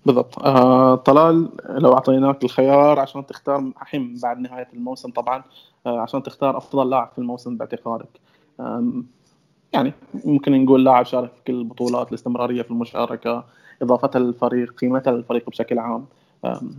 [0.05, 0.39] بالضبط.
[0.39, 5.43] آه طلال لو اعطيناك الخيار عشان تختار الحين بعد نهاية الموسم طبعا
[5.85, 8.19] آه عشان تختار أفضل لاعب في الموسم باعتقادك.
[9.73, 9.93] يعني
[10.25, 13.43] ممكن نقول لاعب شارك في كل البطولات الاستمرارية في المشاركة
[13.81, 16.05] اضافتها للفريق قيمتها للفريق بشكل عام.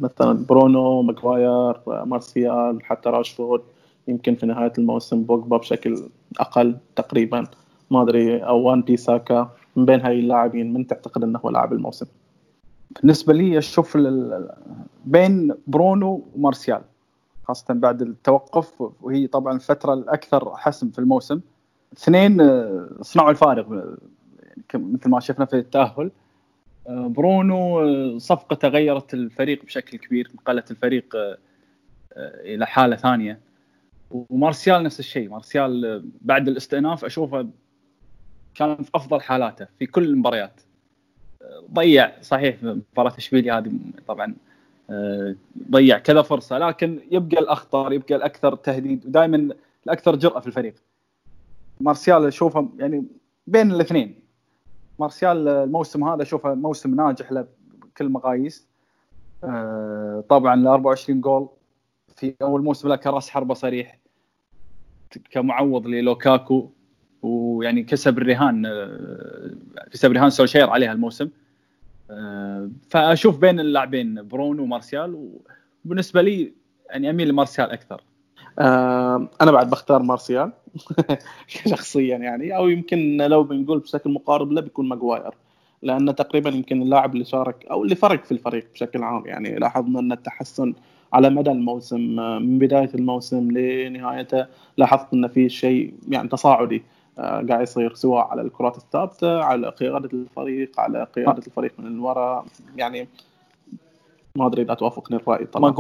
[0.01, 3.63] مثلا برونو ماجواير مارسيال حتى راشفورد.
[4.09, 6.09] يمكن في نهاية الموسم بوجبا بشكل
[6.41, 7.47] أقل تقريبا.
[7.91, 12.07] ما أدري أو وان بيساكا من بين هاي اللاعبين من تعتقد إنه هو لاعب الموسم؟
[13.01, 13.99] بالنسبة لي أشوف
[15.05, 16.83] بين برونو ومارسيال
[17.45, 21.41] خاصة بعد التوقف وهي طبعا الفترة الأكثر حسم في الموسم.
[21.93, 23.67] اثنين آه، صنعوا الفارق
[24.75, 26.11] يعني مثل ما شفنا في التأهل.
[26.89, 31.17] آه، برونو آه، صفقته غيرت الفريق بشكل كبير نقلت الفريق
[32.17, 33.41] إلى حالة ثانية.
[34.11, 37.49] ومارسيال نفس الشيء مارسيال بعد الاستئناف أشوفه
[38.55, 40.61] كان في أفضل حالاته في كل المباريات.
[41.73, 43.73] ضيع صحيح مباراة اشبيليا هذه
[44.09, 44.35] طبعا
[45.71, 49.55] ضيع كذا فرصة لكن يبقى الأخطر يبقى الأكثر تهديد ودائما
[49.87, 50.75] الأكثر جرأة في الفريق.
[51.81, 53.05] مارسيال أشوفه يعني
[53.47, 54.15] بين الاثنين.
[54.99, 57.47] مارسيال الموسم هذا أشوفه موسم ناجح له
[57.83, 58.67] بكل المقاييس
[60.29, 61.49] طبعا ال 24 جول
[62.17, 63.99] في أول موسم له كراس حربه صريح
[65.31, 66.71] كمعوض للوكاكو.
[67.23, 69.51] ويعني كسب الرهان آه،
[69.93, 71.29] كسب رهان سولشير عليها الموسم.
[72.11, 75.31] آه، فأشوف بين اللاعبين برونو ومارسيال
[75.85, 76.53] وبالنسبة لي
[76.91, 78.03] يعني أميل لمارسيال أكثر.
[78.59, 80.53] آه، أنا بعد بختار مارسيال
[81.71, 85.35] شخصيا يعني أو يمكن لو بنقول بشكل مقارب له بيكون ماجواير
[85.83, 90.01] لأن تقريبا يمكن اللاعب اللي شارك أو اللي فرق في الفريق بشكل عام يعني لاحظنا
[90.01, 90.75] أن التحسن
[91.13, 96.83] على مدى الموسم من بداية الموسم لنهايته لاحظت أن في شيء يعني تصاعدي.
[97.21, 102.45] قاعد يصير سواء على الكرات الثابتة على قيادة الفريق على قيادة الفريق من الوراء
[102.77, 103.09] يعني
[104.37, 105.75] ما أدري إذا توافقني الرأي طبعا.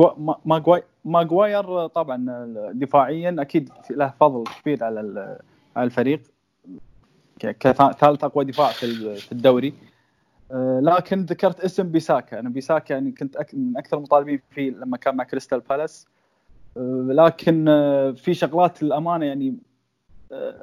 [1.04, 2.26] ماجواير طبعا
[2.72, 5.38] دفاعيا أكيد له فضل كبير على
[5.76, 6.22] على الفريق.
[7.38, 9.74] كثالث أقوى دفاع في الدوري.
[10.52, 12.40] آه، لكن ذكرت اسم بيساكا.
[12.40, 13.36] أنا بيساكا يعني كنت.
[13.52, 16.06] من أكثر المطالبين فيه لما كان مع كريستال بالاس.
[16.76, 19.56] آه، لكن آه، في شغلات للامانه يعني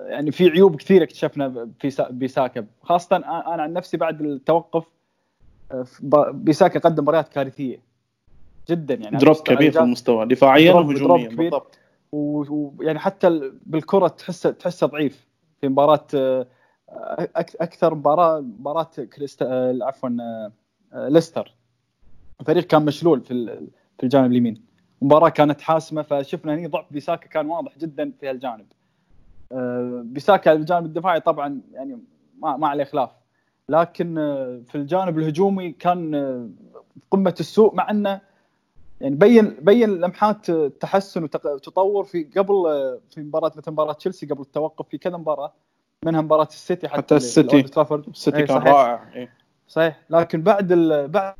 [0.07, 2.65] يعني في عيوب كثيرة اكتشفنا في بيساكا.
[2.81, 4.85] خاصة أنا عن نفسي بعد التوقف
[6.31, 7.81] بيساكا قدم مباريات كارثية
[8.69, 8.93] جدا.
[8.93, 11.79] يعني دروب كبير في المستوى دفاعيا وهجوميا بالضبط.
[12.11, 15.27] ويعني حتى بالكرة تحسه تحسه ضعيف.
[15.61, 16.07] في مباراة
[17.35, 20.09] أكثر مباراة مباراة كريستا عفوا
[20.93, 21.53] ليستر.
[22.39, 23.57] الفريق كان مشلول في
[23.97, 24.63] في الجانب اليمين.
[25.01, 28.65] المباراه كانت حاسمة فشفنا هني ضعف بيساكا كان واضح جدا في هالجانب.
[30.01, 31.99] بيساكا الجانب الدفاعي طبعا يعني
[32.39, 33.09] ما ما عليه خلاف.
[33.69, 34.15] لكن
[34.67, 36.15] في الجانب الهجومي كان
[37.11, 38.21] قمة السوء مع إنه
[39.01, 42.63] يعني بين بين لمحات تحسن وتطور في قبل
[43.09, 45.53] في مباراه مثل مباراة تشيلسي قبل التوقف في كذا مباراة
[46.05, 47.65] منها مباراة السيتي حتى, حتى السيتي.
[48.07, 49.33] السيتي كان رائع إيه.
[49.67, 49.99] صحيح.
[50.09, 51.07] لكن بعد ال...
[51.07, 51.35] بعد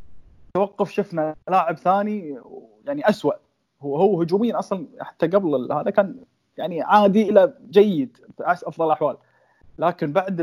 [0.47, 2.39] التوقف شفنا لاعب ثاني
[2.85, 3.35] يعني اسوء
[3.81, 6.15] هو هو هجوميا أصلا حتى قبل هذا كان
[6.57, 9.17] يعني عادي إلى جيد في أفضل الأحوال.
[9.79, 10.41] لكن بعد.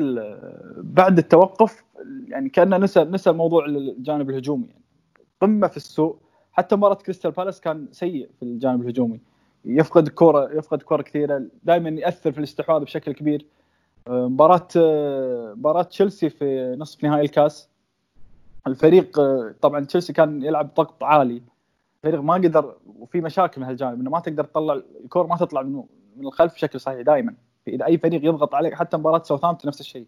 [0.77, 1.85] بعد التوقف
[2.29, 4.66] يعني كأنه نسى نسى موضوع الجانب الهجومي.
[4.66, 4.83] يعني
[5.40, 6.16] قمة في السوء
[6.53, 9.20] حتى مباراة كريستال بالاس كان سيء في الجانب الهجومي.
[9.64, 13.46] يفقد كوره يفقد كوره كثيرة دائما يأثر في الاستحواذ بشكل كبير.
[14.09, 14.68] مباراة
[15.55, 17.68] مباراة تشيلسي في نصف نهائي الكاس.
[18.66, 19.20] الفريق
[19.61, 21.42] طبعا تشيلسي كان يلعب ضغط عالي.
[22.05, 25.85] الفريق ما قدر وفي مشاكل من هالجانب إنه ما تقدر تطلع الكرة ما تطلع من
[26.16, 27.35] من الخلف بشكل صحيح دائما
[27.68, 30.07] إذا أي فريق يضغط عليك حتى مباراة ساوثهامبتون نفس الشيء.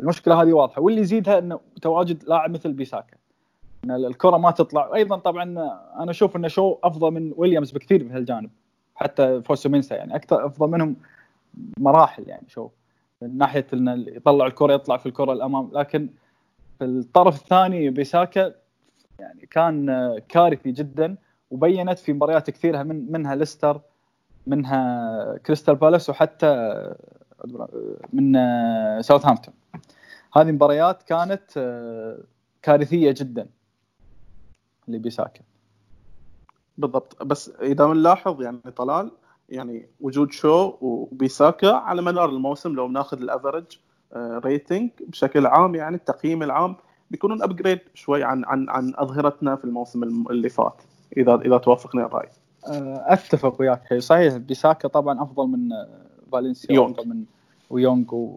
[0.00, 0.82] المشكلة هذه واضحة.
[0.82, 3.16] واللي يزيدها إنه تواجد لاعب مثل بيساكا.
[3.84, 4.94] إن الكرة ما تطلع.
[4.94, 5.42] أيضا طبعا
[6.00, 8.50] أنا أشوف انه شو أفضل من ويليامز بكثير في هالجانب
[8.94, 10.16] حتى فوسو منسا يعني.
[10.16, 10.96] أكثر أفضل منهم
[11.78, 12.68] مراحل يعني شو.
[13.22, 15.70] من ناحية انه يطلع الكرة يطلع في الكرة الأمام.
[15.72, 16.08] لكن
[16.78, 18.54] في الطرف الثاني بيساكا
[19.18, 21.16] يعني كان كارثي جدا.
[21.50, 23.80] وبينت في مباريات كثيرة من منها ليستر.
[24.46, 26.74] منها كريستال بالاس وحتى
[28.12, 28.32] من
[29.02, 29.54] ساوثهامبتون.
[30.36, 31.42] هذه مباريات كانت
[32.62, 33.48] كارثية جدا
[34.88, 35.40] لبيساكا
[36.78, 37.22] بالضبط.
[37.22, 39.10] بس إذا بنلاحظ يعني طلال
[39.48, 43.78] يعني وجود شو وبيساكا على مدار الموسم لو بناخذ ال average
[44.16, 46.76] rating آه، بشكل عام يعني التقييم العام
[47.10, 50.82] بيكونون upgrade شوي عن عن عن أظهرتنا في الموسم اللي فات.
[51.16, 52.26] إذا إذا توافقني الرأي.
[52.26, 55.88] آه، أتفق وياك صحيح بيساكا طبعا أفضل من آه،
[56.32, 56.90] فالنسيا يونغ.
[56.90, 57.24] أفضل من
[57.70, 58.34] ويونغ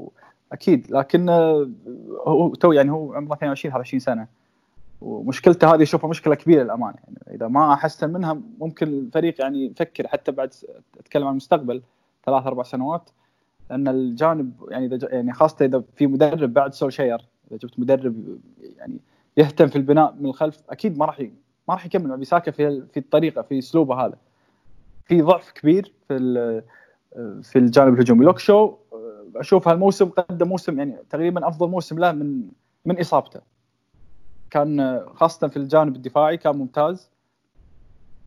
[0.51, 1.29] واكيد لكن
[2.27, 4.27] هو تو يعني هو عمره 22 23 سنة
[5.01, 10.07] ومشكلته هذه اشوفها مشكلة كبيرة للامانه يعني إذا ما أحسن منها ممكن الفريق يعني يفكر
[10.07, 10.53] حتى بعد
[10.99, 11.81] أتكلم عن المستقبل
[12.25, 13.09] ثلاث أربع سنوات
[13.69, 18.37] لأن الجانب يعني إذا يعني خاصة إذا في مدرب بعد سولشاير إذا جبت مدرب
[18.77, 18.97] يعني
[19.37, 21.27] يهتم في البناء من الخلف أكيد ما راح
[21.67, 24.17] ما راح يكمل مع بيساكا في في الطريقة في أسلوبه هذا.
[25.05, 26.17] في ضعف كبير في
[27.43, 28.25] في الجانب الهجومي.
[28.25, 28.75] لوك شو
[29.35, 32.49] أشوف هالموسم قدم موسم يعني تقريبا أفضل موسم له من
[32.85, 33.39] من إصابته.
[34.49, 37.09] كان خاصة في الجانب الدفاعي كان ممتاز.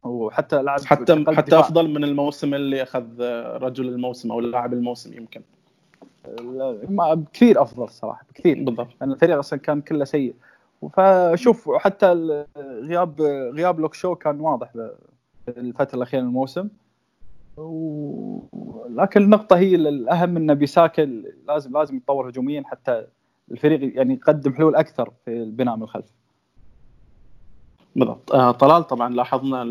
[0.02, 3.22] وحتى لعب حتى حتى أفضل من الموسم اللي أخذ
[3.62, 5.42] رجل الموسم أو لاعب الموسم يمكن.
[6.98, 8.88] بكثير أفضل صراحة بكثير بالضبط.
[9.00, 10.34] لأن الفريق أصلا كان كله سيء.
[10.92, 12.12] فشوف حتى
[12.56, 13.20] غياب
[13.54, 14.72] غياب لوك شو كان واضح
[15.48, 16.68] الفترة الأخيرة من الموسم.
[17.56, 18.40] و...
[18.88, 21.02] لكن النقطة هي الأهم أن بيساكا
[21.48, 23.06] لازم لازم يتطور هجوميا حتى
[23.50, 26.06] الفريق يعني يقدم حلول أكثر في البناء من الخلف.
[27.96, 28.32] بالضبط.
[28.32, 29.62] آه طلال طبعا لاحظنا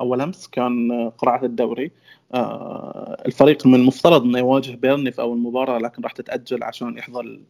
[0.00, 1.90] أول أمس كان قرعة الدوري.
[2.34, 7.40] آه الفريق من المفترض إنه يواجه بيرني في اول مباراه لكن راح تتأجل عشان يحظى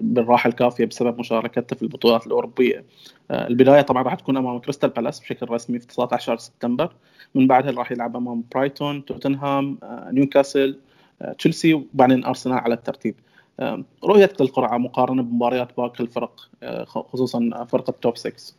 [0.00, 2.84] بالراحة الكافية بسبب مشاركته في البطولات الأوروبية.
[3.30, 6.92] آه البداية طبعا راح تكون أمام كريستال بالاس بشكل رسمي في 19 سبتمبر
[7.34, 10.78] من بعدها راح يلعب أمام برايتون، توتنهام، آه نيوكاسل،
[11.22, 13.14] آه تشيلسي وبعدين أرسنال على الترتيب.
[14.04, 16.48] رؤيتك للقرعه مقارنة بمباريات باقي الفرق
[16.86, 18.54] خصوصا فرقه top 6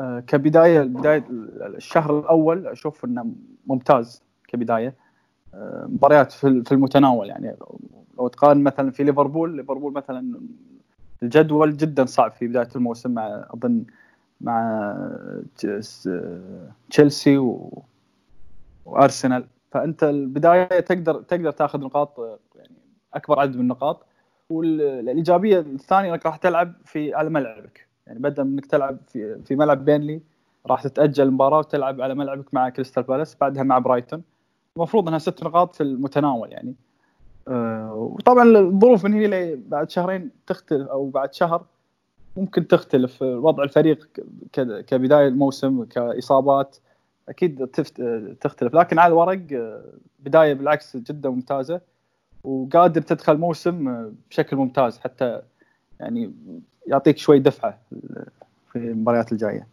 [0.00, 1.24] آه، كبداية بداية
[1.76, 3.26] الشهر الأول أشوف إنه
[3.66, 4.94] ممتاز كبداية
[5.86, 7.56] مباريات في المتناول يعني
[8.18, 10.40] لو تقارن مثلا في ليفربول ليفربول مثلا
[11.22, 13.84] الجدول جدا صعب في بداية الموسم مع أظن
[14.40, 14.94] مع
[16.90, 17.82] تشيلسي و...
[18.84, 19.46] وأرسنال.
[19.70, 22.76] فأنت البداية تقدر تقدر تأخذ نقاط يعني
[23.14, 24.06] أكبر عدد من النقاط.
[24.50, 27.86] والإيجابية الثانية إنك راح تلعب في على ملعبك.
[28.06, 30.20] يعني بدل إنك تلعب في في ملعب بيرنلي
[30.66, 34.22] راح تتأجل المباراة وتلعب على ملعبك مع كريستال بالاس بعدها مع برايتون.
[34.76, 36.74] المفروض إنها ست نقاط في المتناول يعني.
[37.92, 41.64] وطبعا الظروف من هنا بعد شهرين تختلف أو بعد شهر
[42.36, 44.08] ممكن تختلف وضع الفريق
[44.86, 46.76] كبداية الموسم كإصابات
[47.28, 47.66] أكيد
[48.40, 49.40] تختلف لكن على الورق
[50.20, 51.80] بداية بالعكس جدا ممتازة
[52.44, 55.42] وقادر تدخل موسم بشكل ممتاز حتى
[56.00, 56.32] يعني
[56.86, 57.78] يعطيك شوي دفعة
[58.72, 59.66] في المباريات الجاية.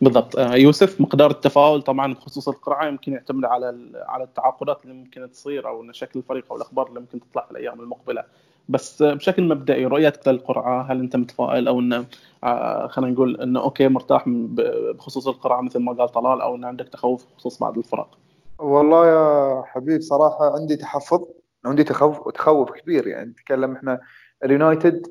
[0.00, 0.36] بالضبط.
[0.36, 5.68] آه، يوسف مقدار التفاؤل طبعا بخصوص القرعه يمكن يعتمد على على التعاقدات اللي ممكن تصير
[5.68, 8.24] أو شكل الفريق أو الأخبار اللي ممكن تطلع في الأيام المقبلة.
[8.68, 12.06] بس بشكل مبدئي رؤيتك للقرعه هل أنت متفائل أو انه
[12.44, 16.88] آه، خلينا نقول إنه okay مرتاح بخصوص القرعه مثل ما قال طلال أو انه عندك
[16.88, 18.18] تخوف بخصوص بعض الفرق؟
[18.58, 21.24] والله يا حبيب صراحة عندي تحفظ
[21.64, 23.06] عندي تخوف تخوف كبير.
[23.06, 24.00] يعني نتكلم إحنا
[24.44, 25.06] اليونايتد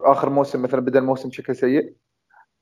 [0.00, 1.94] آخر موسم مثلا بدأ الموسم بشكل سيء.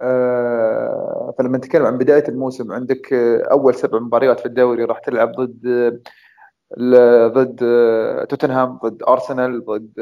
[0.00, 3.12] آه، فلما نتكلم عن بداية الموسم عندك
[3.52, 6.00] أول سبع مباريات في الدوري راح تلعب ضد
[7.34, 7.56] ضد
[8.28, 9.92] توتنهام ضد أرسنال ضد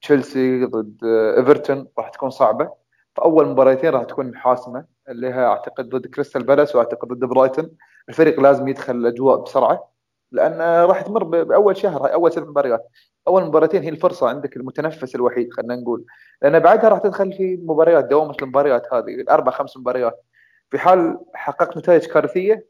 [0.00, 1.04] تشيلسي ضد
[1.36, 2.70] إيفرتون راح تكون صعبة.
[3.16, 7.70] فأول مباراتين راح تكون حاسمة اللي هي أعتقد ضد كريستال بالاس وأعتقد ضد برايتون.
[8.08, 9.90] الفريق لازم يدخل الأجواء بسرعة
[10.32, 12.88] لأن راح تمر بأول شهر أول سبع مباريات.
[13.28, 16.04] أول مباراتين هي الفرصة عندك المتنفس الوحيد خلينا نقول.
[16.42, 20.24] لأن بعدها راح تدخل في مباريات دوامه المباريات هذه الأربع خمس مباريات.
[20.70, 22.66] في حال حققت نتائج كارثية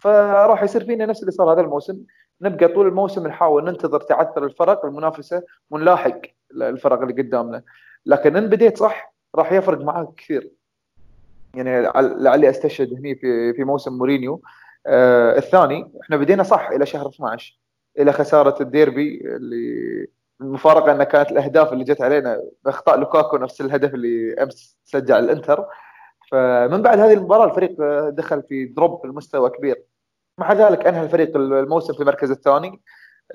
[0.00, 1.98] فراح يصير فينا نفس اللي صار هذا الموسم.
[2.40, 6.20] نبقى طول الموسم نحاول ننتظر تعثر الفرق المنافسة ونلاحق
[6.52, 7.62] الفرق اللي قدامنا.
[8.06, 10.50] لكن إن بديت صح راح يفرق معك كثير.
[11.54, 14.42] يعني لعلي أستشهد هني في في موسم مورينيو.
[14.86, 17.58] آه الثاني إحنا بدينا صح إلى شهر 12
[17.98, 20.06] إلى خسارة الديربي اللي
[20.40, 25.66] المفارقة إنها كانت الأهداف اللي جت علينا بإخطاء لوكاكو نفس الهدف اللي أمس سجل الإنتر.
[26.32, 27.76] فمن بعد هذه المباراة الفريق
[28.08, 29.82] دخل في دروب المستوى كبير.
[30.38, 32.80] مع ذلك أنهى الفريق الموسم في المركز الثاني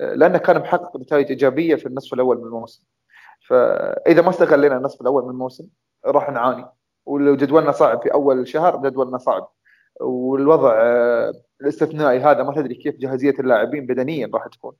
[0.00, 2.82] لأنه كان محقق نتائج إيجابية في النصف الأول من الموسم.
[3.48, 5.68] فإذا ما استغلينا النصف الأول من الموسم
[6.06, 6.66] راح نعاني.
[7.06, 9.52] ولو جدولنا صعب في أول شهر جدولنا صعب.
[10.00, 14.72] والوضع آه، الاستثنائي هذا ما تدري كيف جاهزية اللاعبين بدنيا راح تكون.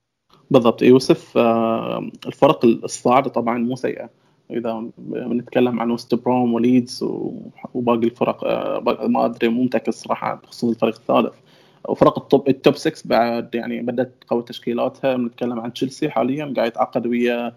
[0.50, 0.82] بالضبط.
[0.82, 4.10] يوسف آه، الفرق الصاعدة طبعا مو سيئة.
[4.50, 7.04] إذا بنتكلم عن وست بروم وليدز
[7.74, 11.34] وباقي الفرق آه، ما أدري مو متأكد الصراحه بخصوص الفريق الثالث.
[11.88, 15.16] وفرق ال top ال top 6 بعد يعني بدأت تقوي تشكيلاتها.
[15.16, 17.54] بنتكلم عن تشيلسي حاليا قاعد يتعاقد ويا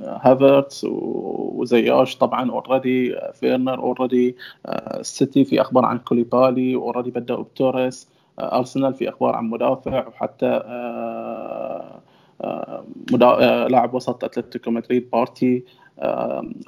[0.00, 4.36] هافرتس وزياش طبعا already فيرنر already
[4.68, 8.08] السيتي في أخبار عن كوليبالي already بدأوا بتوريس
[8.40, 12.00] أرسنال في أخبار عن مدافع وحتى آه،
[12.40, 12.84] آه،
[13.22, 15.64] آه، لاعب وسط أتلتيكو مدريد بارتي.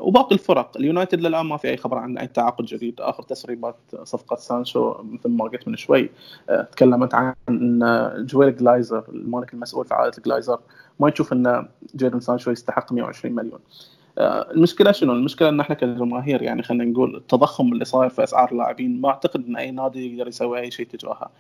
[0.01, 0.77] وباقي الفرق.
[0.77, 3.01] اليونايتد للآن ما في أي خبر عن أي تعاقد جديد.
[3.01, 6.11] آخر تسريبات صفقة سانشو مثل ما قلت من شوي
[6.73, 10.59] تكلمت عن ان جويل جلايزر المالك المسؤول في عائلة جلايزر.
[11.01, 13.59] ما يشوف إن جيدن سانشو يستحق 120 مليون.
[14.19, 19.01] المشكلة شنو؟ المشكلة إن إحنا كجماهير يعني خلينا نقول التضخم اللي صاير في أسعار اللاعبين
[19.01, 21.31] ما أعتقد إن أي نادي يقدر يسوي أي شيء تجاهها.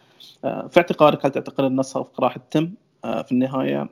[0.42, 2.70] في اعتقادك هل تعتقد إن الصفقة راح تتم؟
[3.02, 3.88] في النهاية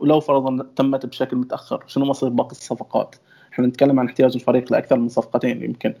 [0.00, 3.14] ولو فرضا تمت بشكل متأخر شنو مصير باقي الصفقات؟
[3.52, 5.94] إحنا نتكلم عن احتياج الفريق لأكثر من صفقتين يمكن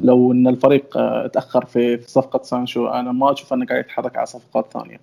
[0.00, 0.88] لو إن الفريق
[1.28, 5.00] تأخر في صفقة سانشو أنا ما أشوف أنه قاعد يتحرك على صفقات ثانية.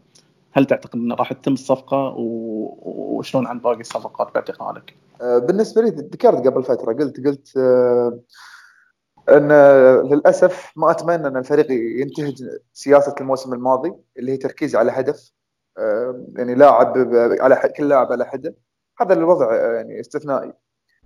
[0.54, 6.48] هل تعتقد إنه راح تتم الصفقة وشلون عن باقي الصفقات باعتقادك؟ آه، بالنسبة لي ذكرت
[6.48, 8.20] قبل فترة قلت قلت آه،
[9.30, 9.52] إن
[10.12, 15.43] للأسف ما أتمنى إن الفريق ينتهج سياسة الموسم الماضي اللي هي تركيز على هدف آه،
[16.36, 16.94] يعني لاعب
[17.42, 18.56] على كل لاعب على حدة.
[19.02, 20.54] هذا الوضع يعني استثنائي.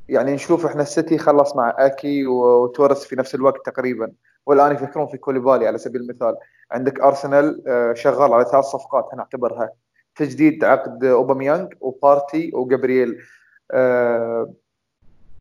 [0.09, 4.11] يعني نشوف إحنا السيتي خلص مع أكي وتورس في نفس الوقت تقريبا.
[4.45, 6.35] والآن يفكرون في كوليبالي على سبيل المثال.
[6.71, 7.61] عندك أرسنال
[7.97, 9.71] شغال على ثلاث صفقات نعتبرها
[10.15, 13.17] تجديد عقد أوباميانج وبارتي وجابرييل.
[13.71, 14.53] آه،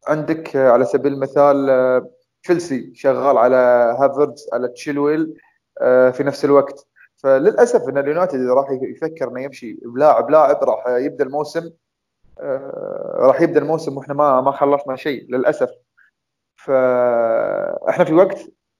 [0.08, 2.10] عندك على سبيل المثال آه،
[2.42, 3.56] تشيلسي شغال على
[4.00, 5.34] هافرز على تشيلويل
[5.80, 6.86] آه، في نفس الوقت.
[7.26, 11.70] فللأسف إن اليونايتد إذا راح يفكر إنه يمشي بلاعب لاعب راح يبدأ الموسم
[13.16, 15.70] راح يبدأ الموسم وإحنا ما ما خلصنا شيء للأسف.
[16.56, 18.38] فإحنا في وقت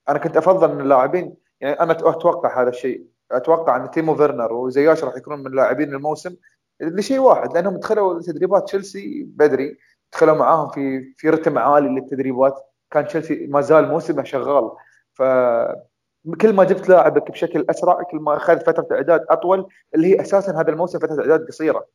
[0.08, 3.06] أنا كنت أفضل إن اللاعبين يعني أنا أتوقع هذا الشيء.
[3.32, 6.36] أتوقع إن تيمو فيرنر وزياش راح يكونون من لاعبين الموسم
[6.80, 9.78] لشيء واحد لأنهم دخلوا تدريبات تشيلسي بدري
[10.12, 12.54] دخلوا معاهم في في رتم عالي للتدريبات.
[12.90, 14.70] كان تشيلسي ما زال موسمه شغال.
[15.14, 15.22] ف
[16.34, 20.60] كل ما جبت لاعبك بشكل أسرع كل ما أخذت فترة إعداد أطول اللي هي أساسا
[20.60, 21.86] هذا الموسم فترة إعداد قصيرة.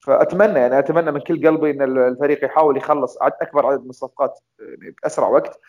[0.00, 4.40] فأتمنى يعني أتمنى من كل قلبي إن الفريق يحاول يخلص عد أكبر عدد من الصفقات
[4.60, 5.60] يعني بأسرع وقت.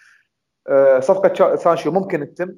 [0.67, 2.55] آه، صفقة سانشو ممكن تتم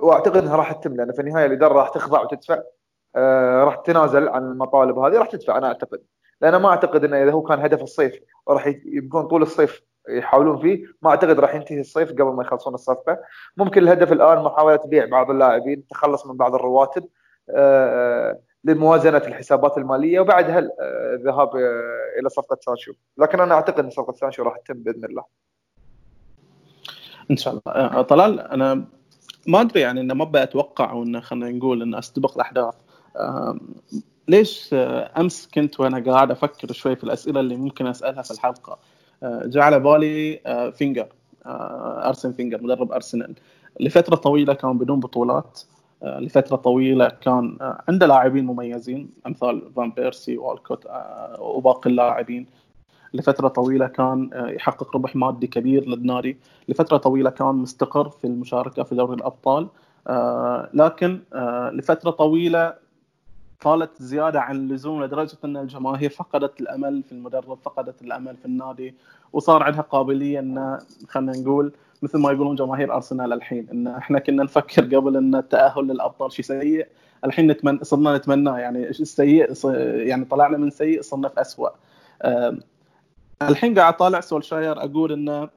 [0.00, 2.62] وأعتقد إنها راح تتم لأن في النهاية الإدارة راح تخضع وتدفع.
[3.16, 6.02] آه راح تتنازل عن المطالب هذه راح تدفع أنا أعتقد.
[6.40, 10.84] لأن ما أعتقد إنه إذا هو كان هدف الصيف وراح يبقون طول الصيف يحاولون فيه.
[11.02, 13.18] ما أعتقد راح ينتهي الصيف قبل ما يخلصون الصفقة.
[13.56, 17.08] ممكن الهدف الآن محاولة بيع بعض اللاعبين التخلص من بعض الرواتب
[17.50, 20.58] آه لموازنة الحسابات المالية وبعدها
[21.14, 22.92] الذهاب آه، إلى صفقة سانشو.
[23.18, 25.24] لكن أنا أعتقد إن صفقة سانشو راح تتم بإذن الله.
[27.30, 27.62] إن شاء الله.
[27.74, 28.84] آه، طلال أنا
[29.46, 32.74] ما أدري يعني إنه ما بتوقع أو إنه خلينا نقول إنه استبق الأحداث.
[34.28, 38.78] ليش آه، أمس كنت وأنا قاعد أفكر شوي في الأسئلة اللي ممكن أسألها في الحلقة؟
[39.22, 40.40] جاء على بالي
[40.74, 41.06] فينجر
[41.46, 43.34] أرسن فينجر مدرب أرسنال.
[43.80, 45.60] لفترة طويلة كان بدون بطولات
[46.02, 52.46] آه، لفترة طويلة كان آه، عنده لاعبين مميزين أمثال فان بيرسي والكوت آه، وباقي اللاعبين.
[53.14, 56.36] لفترة طويلة كان يحقق ربح مادي كبير للنادي.
[56.68, 59.68] لفترة طويلة كان مستقر في المشاركة في دوري الأبطال
[60.74, 61.20] لكن
[61.72, 62.74] لفترة طويلة
[63.62, 68.94] طالت زيادة عن اللزوم لدرجة أن الجماهير فقدت الأمل في المدرب فقدت الأمل في النادي
[69.32, 74.42] وصار عندها قابلية أن خلينا نقول مثل ما يقولون جماهير أرسنال الحين أن إحنا كنا
[74.44, 76.86] نفكر قبل أن التأهل للأبطال شيء سيء
[77.24, 79.52] الحين نتمنى صرنا نتمناه يعني السيء؟
[80.06, 81.70] يعني طلعنا من سيء صرنا في اسوء
[83.42, 85.48] الحين قاعد طالع سولشاير أقول أن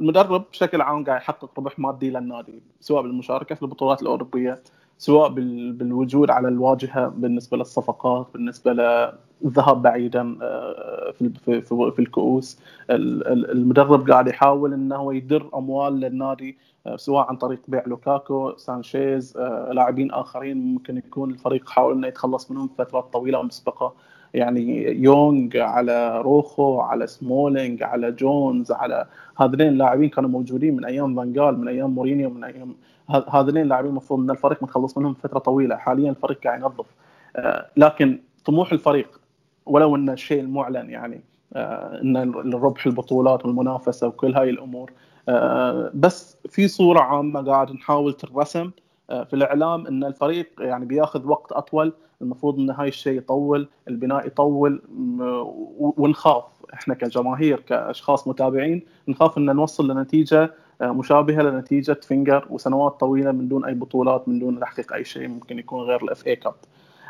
[0.00, 4.62] المدرب بشكل عام قاعد يحقق ربح مادي للنادي سواء بالمشاركة في البطولات الأوروبية
[4.98, 5.28] سواء
[5.72, 11.12] بالوجود على الواجهة بالنسبة للصفقات بالنسبة للذهاب بعيدا آه،
[11.44, 12.60] في في الكؤوس.
[12.90, 19.72] المدرب قاعد يحاول إنه يدر أموال للنادي آه، سواء عن طريق بيع لوكاكو سانشيز آه،
[19.72, 20.56] لاعبين آخرين.
[20.56, 23.94] ممكن يكون الفريق حاول إنه يتخلص منهم فترات طويلة مسبقة.
[24.34, 31.16] يعني يونغ على روخو على سمولينج على جونز على هذين اللاعبين كانوا موجودين من أيام
[31.16, 32.76] فانجال من أيام مورينيو من أيام
[33.08, 35.76] هذين اللاعبين المفروض ان الفريق متخلص منهم فترة طويلة.
[35.76, 36.86] حاليا الفريق قاعد ينظف.
[37.36, 39.20] آه، لكن طموح الفريق
[39.66, 41.20] ولو ان الشيء المعلن يعني
[41.54, 42.16] آه، ان
[42.54, 44.92] الربح البطولات والمنافسة وكل هاي الأمور.
[45.28, 48.70] آه، بس في صورة عامة قاعد نحاول ترسم
[49.08, 51.92] في الإعلام إن الفريق يعني بياخذ وقت أطول.
[52.22, 54.82] المفروض إن هاي الشيء يطول البناء يطول
[55.78, 56.44] ونخاف.
[56.74, 63.64] إحنا كجماهير كأشخاص متابعين نخاف إن نوصل لنتيجة مشابهة لنتيجة فينجر وسنوات طويلة من دون
[63.64, 66.54] أي بطولات من دون تحقيق أي شيء ممكن يكون غير ال FA Cup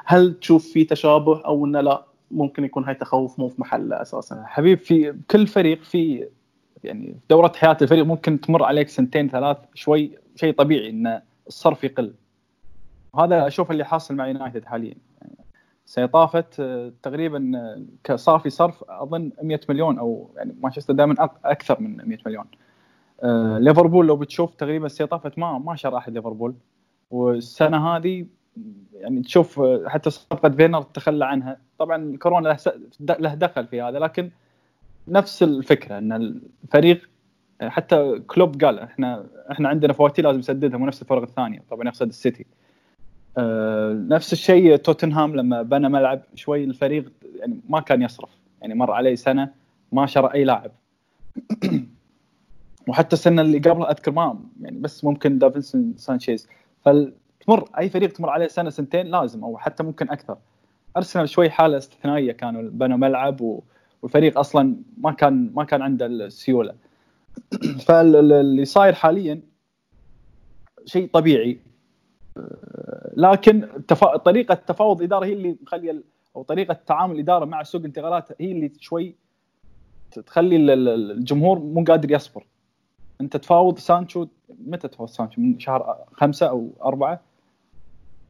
[0.04, 4.44] هل تشوف في تشابه أو إنه لا؟ ممكن يكون هاي تخوف مو في محله أساسا.
[4.46, 6.28] حبيب في كل فريق في
[6.84, 12.14] يعني دورة حياة الفريق ممكن تمر عليك سنتين ثلاث شوي شيء طبيعي إن الصرف يقل.
[13.12, 14.94] وهذا أشوف اللي حاصل مع يونايتد حاليا.
[15.86, 21.14] السنة طافت آه، تقريبا آه، كصافي صرف أظن 100 مليون أو يعني مانشستر دائما
[21.44, 22.44] أكثر من 100 مليون.
[23.22, 26.54] آه، ليفربول لو بتشوف تقريبا طافت ما ما شرى أحد ليفربول.
[27.10, 28.26] والسنة هذه
[28.94, 31.58] يعني تشوف حتى صفقة فينر تخلى عنها.
[31.78, 32.56] طبعا كورونا
[33.00, 34.30] له دخل في هذا لكن
[35.08, 36.12] نفس الفكرة إن
[36.64, 37.08] الفريق
[37.62, 41.62] حتى كلوب قال إحنا إحنا عندنا فواتير لازم نسددها مو نفس الفرق الثانية.
[41.70, 42.46] طبعا يقصد السيتي.
[43.38, 48.30] آه، نفس الشيء توتنهام لما بنى ملعب شوي الفريق يعني ما كان يصرف.
[48.60, 49.50] يعني مر عليه سنة
[49.92, 50.70] ما شرى أي لاعب.
[52.88, 56.48] وحتى السنة اللي قبلها أذكر ما يعني بس ممكن دافنسون سانشيز.
[56.84, 60.38] فتمر أي فريق تمر عليه سنة سنتين لازم أو حتى ممكن أكثر.
[60.96, 63.60] أرسنال شوي حالة استثنائية كانوا بنوا ملعب
[64.02, 66.74] والفريق أصلا ما كان ما كان عنده السيولة.
[67.86, 69.40] فاللي صاير حاليا
[70.84, 71.60] شيء طبيعي.
[73.16, 74.16] لكن تفا...
[74.16, 76.02] طريقة تفاوض الإدارة هي اللي مخلية
[76.36, 79.14] أو طريقة تعامل الإدارة مع سوق الانتقالات هي اللي شوي
[80.26, 82.46] تخلي الجمهور مو قادر يصبر.
[83.20, 87.20] انت تفاوض سانشو متى تفاوض سانشو؟ من شهر خمسة أو أربعة؟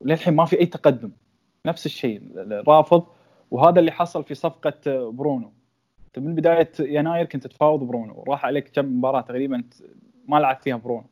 [0.01, 1.11] للحين ما في أي تقدم.
[1.67, 2.23] نفس الشيء
[2.69, 3.07] رافض
[3.51, 5.53] وهذا اللي حصل في صفقة برونو.
[6.17, 8.25] من بداية يناير كنت تفاوض برونو.
[8.29, 9.65] راح عليك كم مباراة تقريبا
[10.29, 11.07] ما لعب فيها برونو.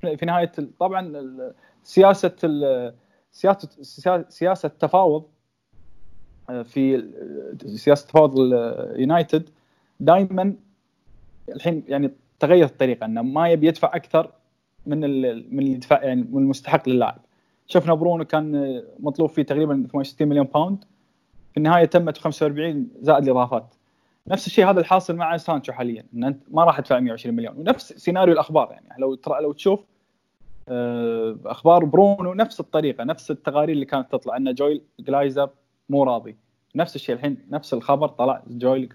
[0.00, 1.12] في نهاية طبعا
[1.82, 2.36] سياسة
[3.30, 3.68] سياسه
[4.28, 5.24] سياسه التفاوض
[6.50, 7.10] آه، في
[7.66, 9.48] سياسة تفاوض اليونايتد
[10.00, 10.54] دائما
[11.48, 12.10] الحين يعني
[12.40, 14.30] تغيرت الطريقة إنه ما يبي يدفع أكثر
[14.86, 17.20] من من اللي يدفع يعني من المستحق للاعب.
[17.66, 20.84] شفنا برونو كان مطلوب فيه تقريبا 68 مليون pound
[21.52, 23.74] في النهاية تمت 45 زائد الإضافات.
[24.28, 27.56] نفس الشيء هذا الحاصل مع سانشو حاليا إن أنت ما راح تدفع 120 مليون.
[27.56, 29.84] ونفس سيناريو الأخبار يعني لو لو تشوف
[30.68, 35.50] آه، أخبار برونو نفس الطريقة نفس التقارير اللي كانت تطلع إن جويل جلايزر
[35.88, 36.36] مو راضي.
[36.74, 38.88] نفس الشيء الحين نفس الخبر طلع جويل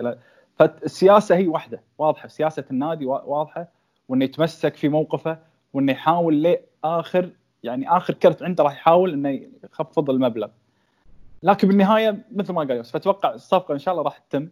[0.55, 3.67] فالسياسة هي واحدة واضحة سياسة النادي واضحة
[4.09, 5.37] وإنه يتمسك في موقفه
[5.73, 7.29] وإنه يحاول لآخر
[7.63, 10.47] يعني آخر كرت عنده راح يحاول إنه يخفض المبلغ.
[11.43, 14.49] لكن بالنهاية مثل ما قال يوسف أتوقع الصفقة إن شاء الله راح تتم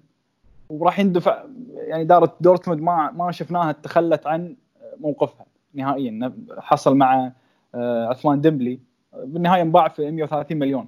[0.70, 4.56] وراح يندفع يعني إدارة دورتموند ما ما شفناها تخلت عن
[4.99, 6.34] موقفها نهائيا.
[6.58, 7.32] حصل مع
[7.76, 8.80] آه، عثمان ديمبلي
[9.14, 10.88] بالنهاية انباع في 130 مليون.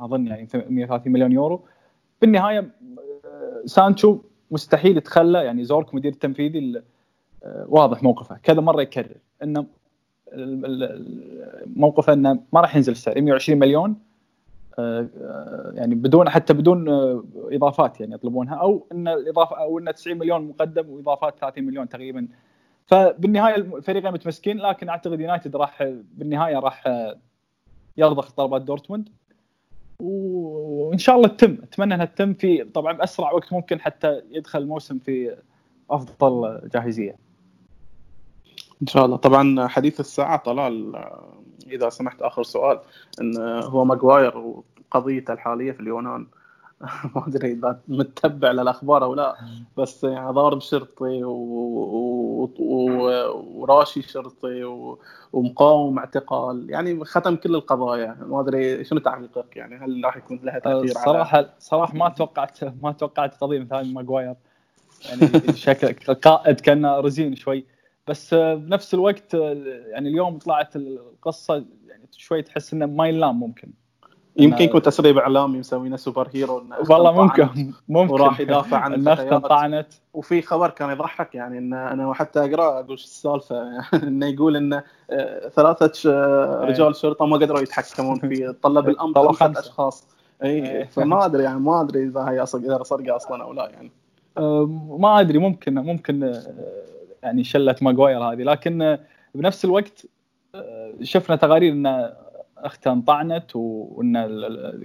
[0.00, 1.64] أظن يعني 130 مليون يورو.
[2.20, 2.70] بالنهاية
[3.66, 4.18] سانشو
[4.50, 6.82] مستحيل يتخلى يعني زورك مدير التنفيذي
[7.44, 8.38] آه، واضح موقفه.
[8.42, 9.66] كذا مرة يكرر إنه
[11.76, 13.96] موقفه إنه ما راح ينزل السعر 120 مليون
[15.74, 16.88] يعني بدون حتى بدون
[17.34, 22.28] إضافات يعني يطلبونها أو إن الإضافة أو إن 90 مليون مقدم وإضافات 30 مليون تقريبا.
[22.86, 25.82] فبالنهاية الفريقين متمسكين لكن أعتقد يونايتد راح
[26.14, 26.84] بالنهاية راح
[27.96, 29.08] يرضخ طلبات دورتموند.
[30.04, 31.56] وإن شاء الله تتم.
[31.62, 35.36] أتمنى إنها تتم في طبعا بأسرع وقت ممكن حتى يدخل الموسم في
[35.90, 37.16] أفضل جاهزية.
[38.82, 39.16] إن شاء الله.
[39.16, 41.04] طبعا حديث الساعة طلال
[41.66, 42.80] إذا سمحت آخر سؤال
[43.20, 46.26] إن هو ماجواير وقضيته الحالية في اليونان.
[47.16, 49.36] ما أدري إذا متبع للأخبار أو لا
[49.76, 51.30] بس يعني ضارب شرطي و...
[51.30, 52.50] و...
[52.58, 53.60] و...
[53.60, 54.98] وراشي شرطي و...
[55.32, 60.58] ومقاوم اعتقال يعني ختم كل القضايا ما أدري شنو تعليقك؟ يعني هل راح يكون لها
[60.58, 61.50] تأثير صراحة على...
[61.58, 64.34] صراحة ما توقعت ما توقعت قضية مثل ماجواير
[65.04, 67.64] يعني شكل قائد كان رزين شوي.
[68.08, 71.54] بس بنفس الوقت يعني اليوم طلعت القصة
[71.88, 73.70] يعني شوي تحس إنه ما يلام ممكن.
[74.36, 78.12] يمكن يكون تسريب اعلامي مسوينه super hero والله ممكن ممكن.
[78.12, 82.98] وراح يدافع عن أخته طعنت وفي خبر كان يضحك يعني ان أنا حتى أقرأ أقول
[82.98, 88.88] شو السالفة؟ إنه يقول ان آه، ثلاثة آه، رجال شرطة ما قدروا يتحكمون في طلب
[88.88, 89.60] الامر خمسة.
[89.60, 90.08] أشخاص.
[90.44, 93.90] اي فما أدري يعني ما أدري إذا هي إذا سرقه أصلا أو لا يعني.
[94.98, 96.42] ما أدري ممكن ممكن
[97.22, 98.42] يعني شله ماجواير هذه.
[98.42, 98.98] لكن
[99.34, 100.06] بنفس الوقت
[101.02, 102.12] شفنا تقارير ان
[102.64, 104.14] اخته انطعنت وان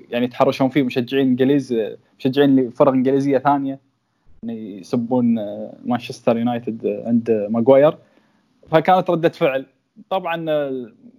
[0.09, 1.75] يعني يتحرشون فيه مشجعين انجليز
[2.19, 3.80] مشجعين لفرق انجليزية ثانية
[4.43, 5.36] يعني يسبون
[5.86, 7.97] مانشستر يونايتد عند ماجواير
[8.67, 9.65] فكانت ردة فعل.
[10.09, 10.36] طبعا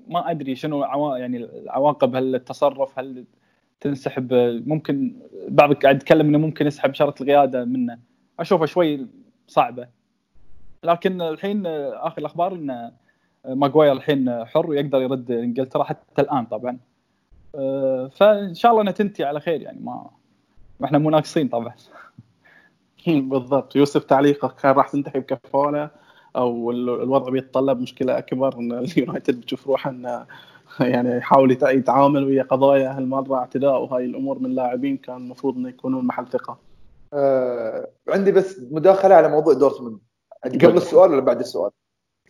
[0.08, 0.84] ما أدري شنو
[1.16, 3.24] يعني العواقب هل التصرف هل
[3.80, 4.32] تنسحب
[4.66, 5.16] ممكن
[5.48, 7.98] بعض قاعد يتكلم إنه ممكن يسحب شرط القيادة منه.
[8.40, 9.06] اشوفها شوي
[9.46, 9.88] صعبة.
[10.84, 12.92] لكن الحين آخر الأخبار إنه
[13.45, 16.78] ماجواير الحين حر ويقدر يرد إنجلترا حتى الآن طبعا
[17.55, 20.11] آه، فإن شاء الله إنها تنتهي على خير يعني ما
[20.84, 21.74] إحنا مو ناقصين طبعا
[23.07, 25.91] بالضبط يوسف تعليقك كان راح تنتهي بكفالة
[26.36, 30.26] أو الوضع بيتطلب مشكلة أكبر إن اليونايتد بتشوف روحه إنه
[30.80, 36.05] يعني يحاول يتعامل ويا قضايا هالمرة اعتداء وهاي الأمور من لاعبين كان المفروض إنه يكونون
[36.05, 36.59] محل ثقة.
[37.12, 39.99] آه عندي بس مداخلة على موضوع دورتموند
[40.45, 41.70] قبل السؤال ولا بعد السؤال؟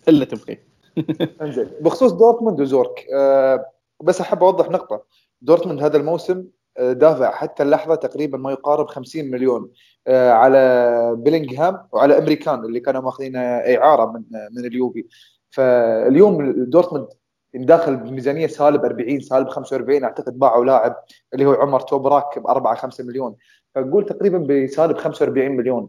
[0.08, 0.69] إلا تبغي.
[1.42, 3.66] انزين بخصوص دورتموند وزورك أه
[4.02, 5.04] بس أحب أوضح نقطة.
[5.42, 6.44] دورتموند هذا الموسم
[6.78, 9.70] آه، دافع حتى اللحظة تقريبا ما يقارب 50 مليون
[10.06, 14.22] أه على بيلينغهام وعلى إيمري كان اللي كانوا ماخذين إعارة من
[14.56, 15.04] من اليوفي.
[15.50, 17.08] فاليوم دورتموند
[17.54, 20.96] داخل بميزانية سالب 40 سالب 45 أعتقد باعوا لاعب
[21.34, 23.36] اللي هو عمر توبراك ب 4 5 مليون.
[23.74, 25.88] فنقول تقريبا بسالب 45 مليون.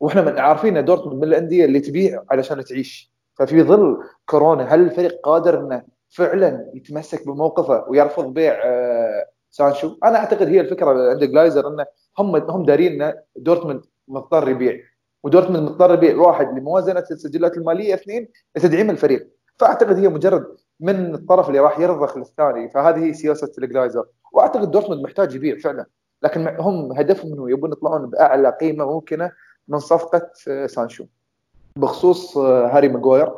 [0.00, 3.17] وإحنا من عارفين دورتموند من الأندية اللي تبيع علشان تعيش.
[3.38, 10.18] ففي ظل كورونا هل الفريق قادر إنه فعلا يتمسك بموقفه ويرفض بيع آه، سانشو؟ أنا
[10.18, 11.86] أعتقد هي الفكرة عند جلايزر إنه
[12.18, 14.80] هم هم دارين ان دورتموند مضطر يبيع.
[15.24, 19.28] ودورتموند مضطر يبيع واحد لموازنة السجلات المالية اثنين لتدعيم الفريق.
[19.56, 24.04] فأعتقد هي مجرد من الطرف اللي راح يرضخ للثاني فهذه هي سياسة الجلايزر.
[24.32, 25.86] وأعتقد دورتموند محتاج يبيع فعلا.
[26.22, 29.32] لكن هم هدفهم إنه يبون يطلعون بأعلى قيمة ممكنة
[29.68, 31.06] من صفقة آه، سانشو.
[31.76, 33.32] بخصوص آه، هاري ماجواير.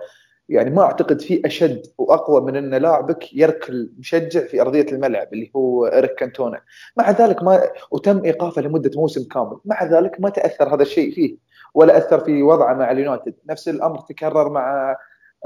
[0.49, 5.51] يعني ما أعتقد في أشد وأقوى من إن لاعبك يركل مشجع في أرضية الملعب اللي
[5.57, 6.61] هو اريك كانتونا.
[6.97, 9.59] مع ذلك ما وتم إيقافه لمدة موسم كامل.
[9.65, 11.37] مع ذلك ما تأثر هذا الشيء فيه
[11.75, 13.35] ولا أثر في وضعه مع اليونايتد.
[13.47, 14.97] نفس الأمر تكرر مع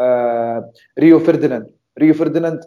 [0.01, 2.61] آه، ريو فرديناند ريو فرديناند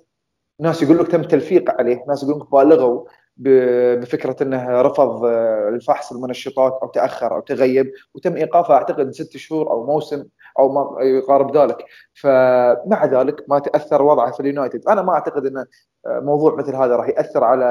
[0.60, 3.06] ناس يقول لك تم تلفيق عليه ناس يقول لك بالغوا
[3.38, 9.72] بفكرة إنه رفض آه، الفحص المنشطات أو تأخر أو تغيب وتم إيقافه أعتقد ست شهور
[9.72, 10.26] أو موسم
[10.60, 11.86] أو ما يقارب ذلك.
[12.14, 14.88] فمع ذلك ما تأثر وضعه في اليونايتد.
[14.90, 17.66] أنا ما أعتقد إن آه، موضوع مثل هذا راح يأثر على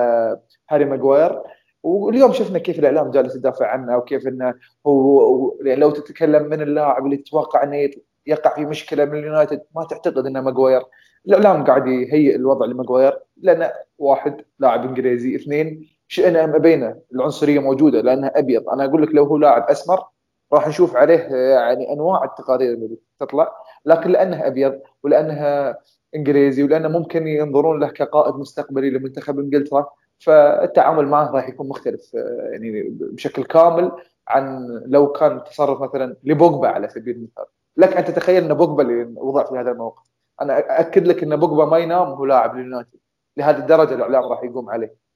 [0.71, 1.43] هاري ماجواير
[1.83, 4.55] واليوم شفنا كيف الإعلام جالس يدافع عنه وكيف إنه
[4.87, 7.91] هو يعني لو تتكلم من اللاعب اللي تتوقع إنه
[8.27, 10.83] يقع في مشكلة من اليونايتد ما تعتقد انه ماجواير
[11.27, 18.01] الاعلام قاعد يهيئ الوضع لماجواير لأن واحد لاعب إنجليزي اثنين شئنا أم أبينا العنصرية موجودة
[18.01, 18.69] لأنه أبيض.
[18.69, 20.05] أنا أقول لك لو هو لاعب أسمر
[20.53, 23.53] راح نشوف عليه يعني أنواع التقارير اللي تطلع.
[23.87, 25.75] لكن لأنه أبيض ولأنه
[26.15, 29.87] إنجليزي ولأنه ممكن ينظرون له كقائد مستقبلي لمنتخب إنجلترا
[30.19, 32.15] فالتعامل معه راح يكون مختلف
[32.53, 33.93] يعني بشكل كامل
[34.29, 37.45] عن لو كان تصرف مثلا لبوجبا على سبيل المثال.
[37.77, 40.16] لك أن تتخيل أن بوجبا اللي وضع في هذا الموقف.
[40.43, 42.99] أنا اكد لك إن بوجبا ما ينام وهو لاعب لليونايتد
[43.37, 45.07] لهذه الدرجة الإعلام راح يقوم عليه.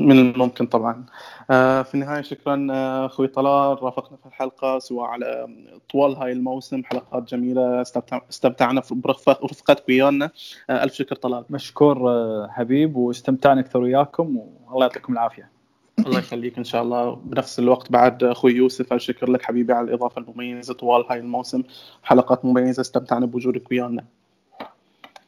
[0.00, 1.06] من الممكن طبعا.
[1.50, 3.82] آه، في النهاية شكرا آه، أخوي طلال.
[3.82, 5.48] رافقنا في الحلقة سواء على
[5.92, 6.84] طوال هاي الموسم.
[6.84, 7.82] حلقات جميلة.
[8.30, 10.30] استمتعنا برفقتك ويانا
[10.70, 11.44] آه، ألف شكر طلال.
[11.50, 11.96] مشكور
[12.48, 14.36] حبيب واستمتعنا أكثر وياكم.
[14.66, 15.50] والله يعطيكم العافية.
[15.98, 17.14] الله يخليك إن شاء الله.
[17.14, 21.62] بنفس الوقت بعد أخوي يوسف الشكر لك حبيبي على الإضافة المميزة طوال هاي الموسم.
[22.02, 22.80] حلقات مميزة.
[22.80, 24.04] استمتعنا بوجودك ويانا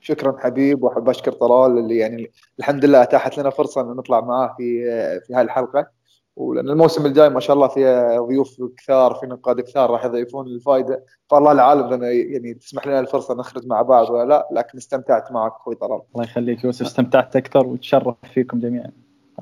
[0.02, 4.54] شكرا حبيب وأحب أشكر طلال اللي يعني الحمد لله أتاحت لنا فرصة إن نطلع معاه
[4.56, 4.84] في
[5.26, 6.02] في هاي الحلقة.
[6.36, 11.04] ولأن الموسم الجاي ما شاء الله فيها ضيوف كثار في نقاد كثار راح يضيفون الفائده
[11.30, 15.52] فالله العالم لنا يعني تسمح لنا الفرصة نخرج مع بعض ولا لا لكن استمتعت معك
[15.52, 16.00] أخوي طلال.
[16.14, 18.90] الله يخليك يوسف استمتعت أكثر وتشرف فيكم جميعا.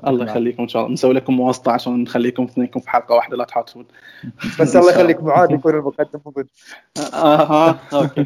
[0.07, 0.93] الله يخليكم إن شاء الله.
[0.93, 3.85] نسوي لكم واسطة عشان نخليكم اثنينكم في حلقة واحدة لا تحاتون
[4.59, 6.47] بس الله يخليك معاذ يكون المقدم مضد
[7.13, 8.25] أها أوكي.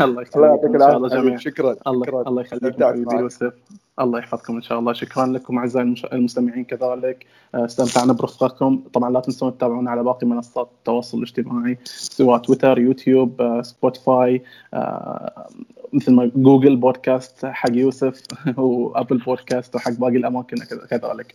[0.00, 1.36] الله يخليك الله يعطيك العافية.
[1.36, 3.52] شكرا الله الله يخليك حبيبي يوسف
[4.00, 4.92] الله يحفظكم إن شاء الله.
[4.92, 7.26] شكرا لكم أعزائي المستمعين كذلك.
[7.54, 13.40] آه، استمتعنا برفقتكم طبعا لا تنسون تتابعونا على باقي منصات التواصل الاجتماعي سواء تويتر يوتيوب
[13.40, 14.42] آه، سبوتيفاي
[14.74, 15.48] آه،
[15.92, 18.22] مثل ما جوجل بودكاست حق يوسف
[18.58, 20.56] وأبل بودكاست وحق باقي الأماكن
[20.90, 21.34] كذلك.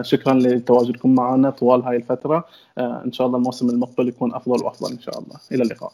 [0.00, 2.44] شكرا لتواجدكم معنا طوال هاي الفترة.
[2.78, 5.36] إن شاء الله الموسم المقبل يكون أفضل وأفضل إن شاء الله.
[5.52, 5.92] إلى اللقاء.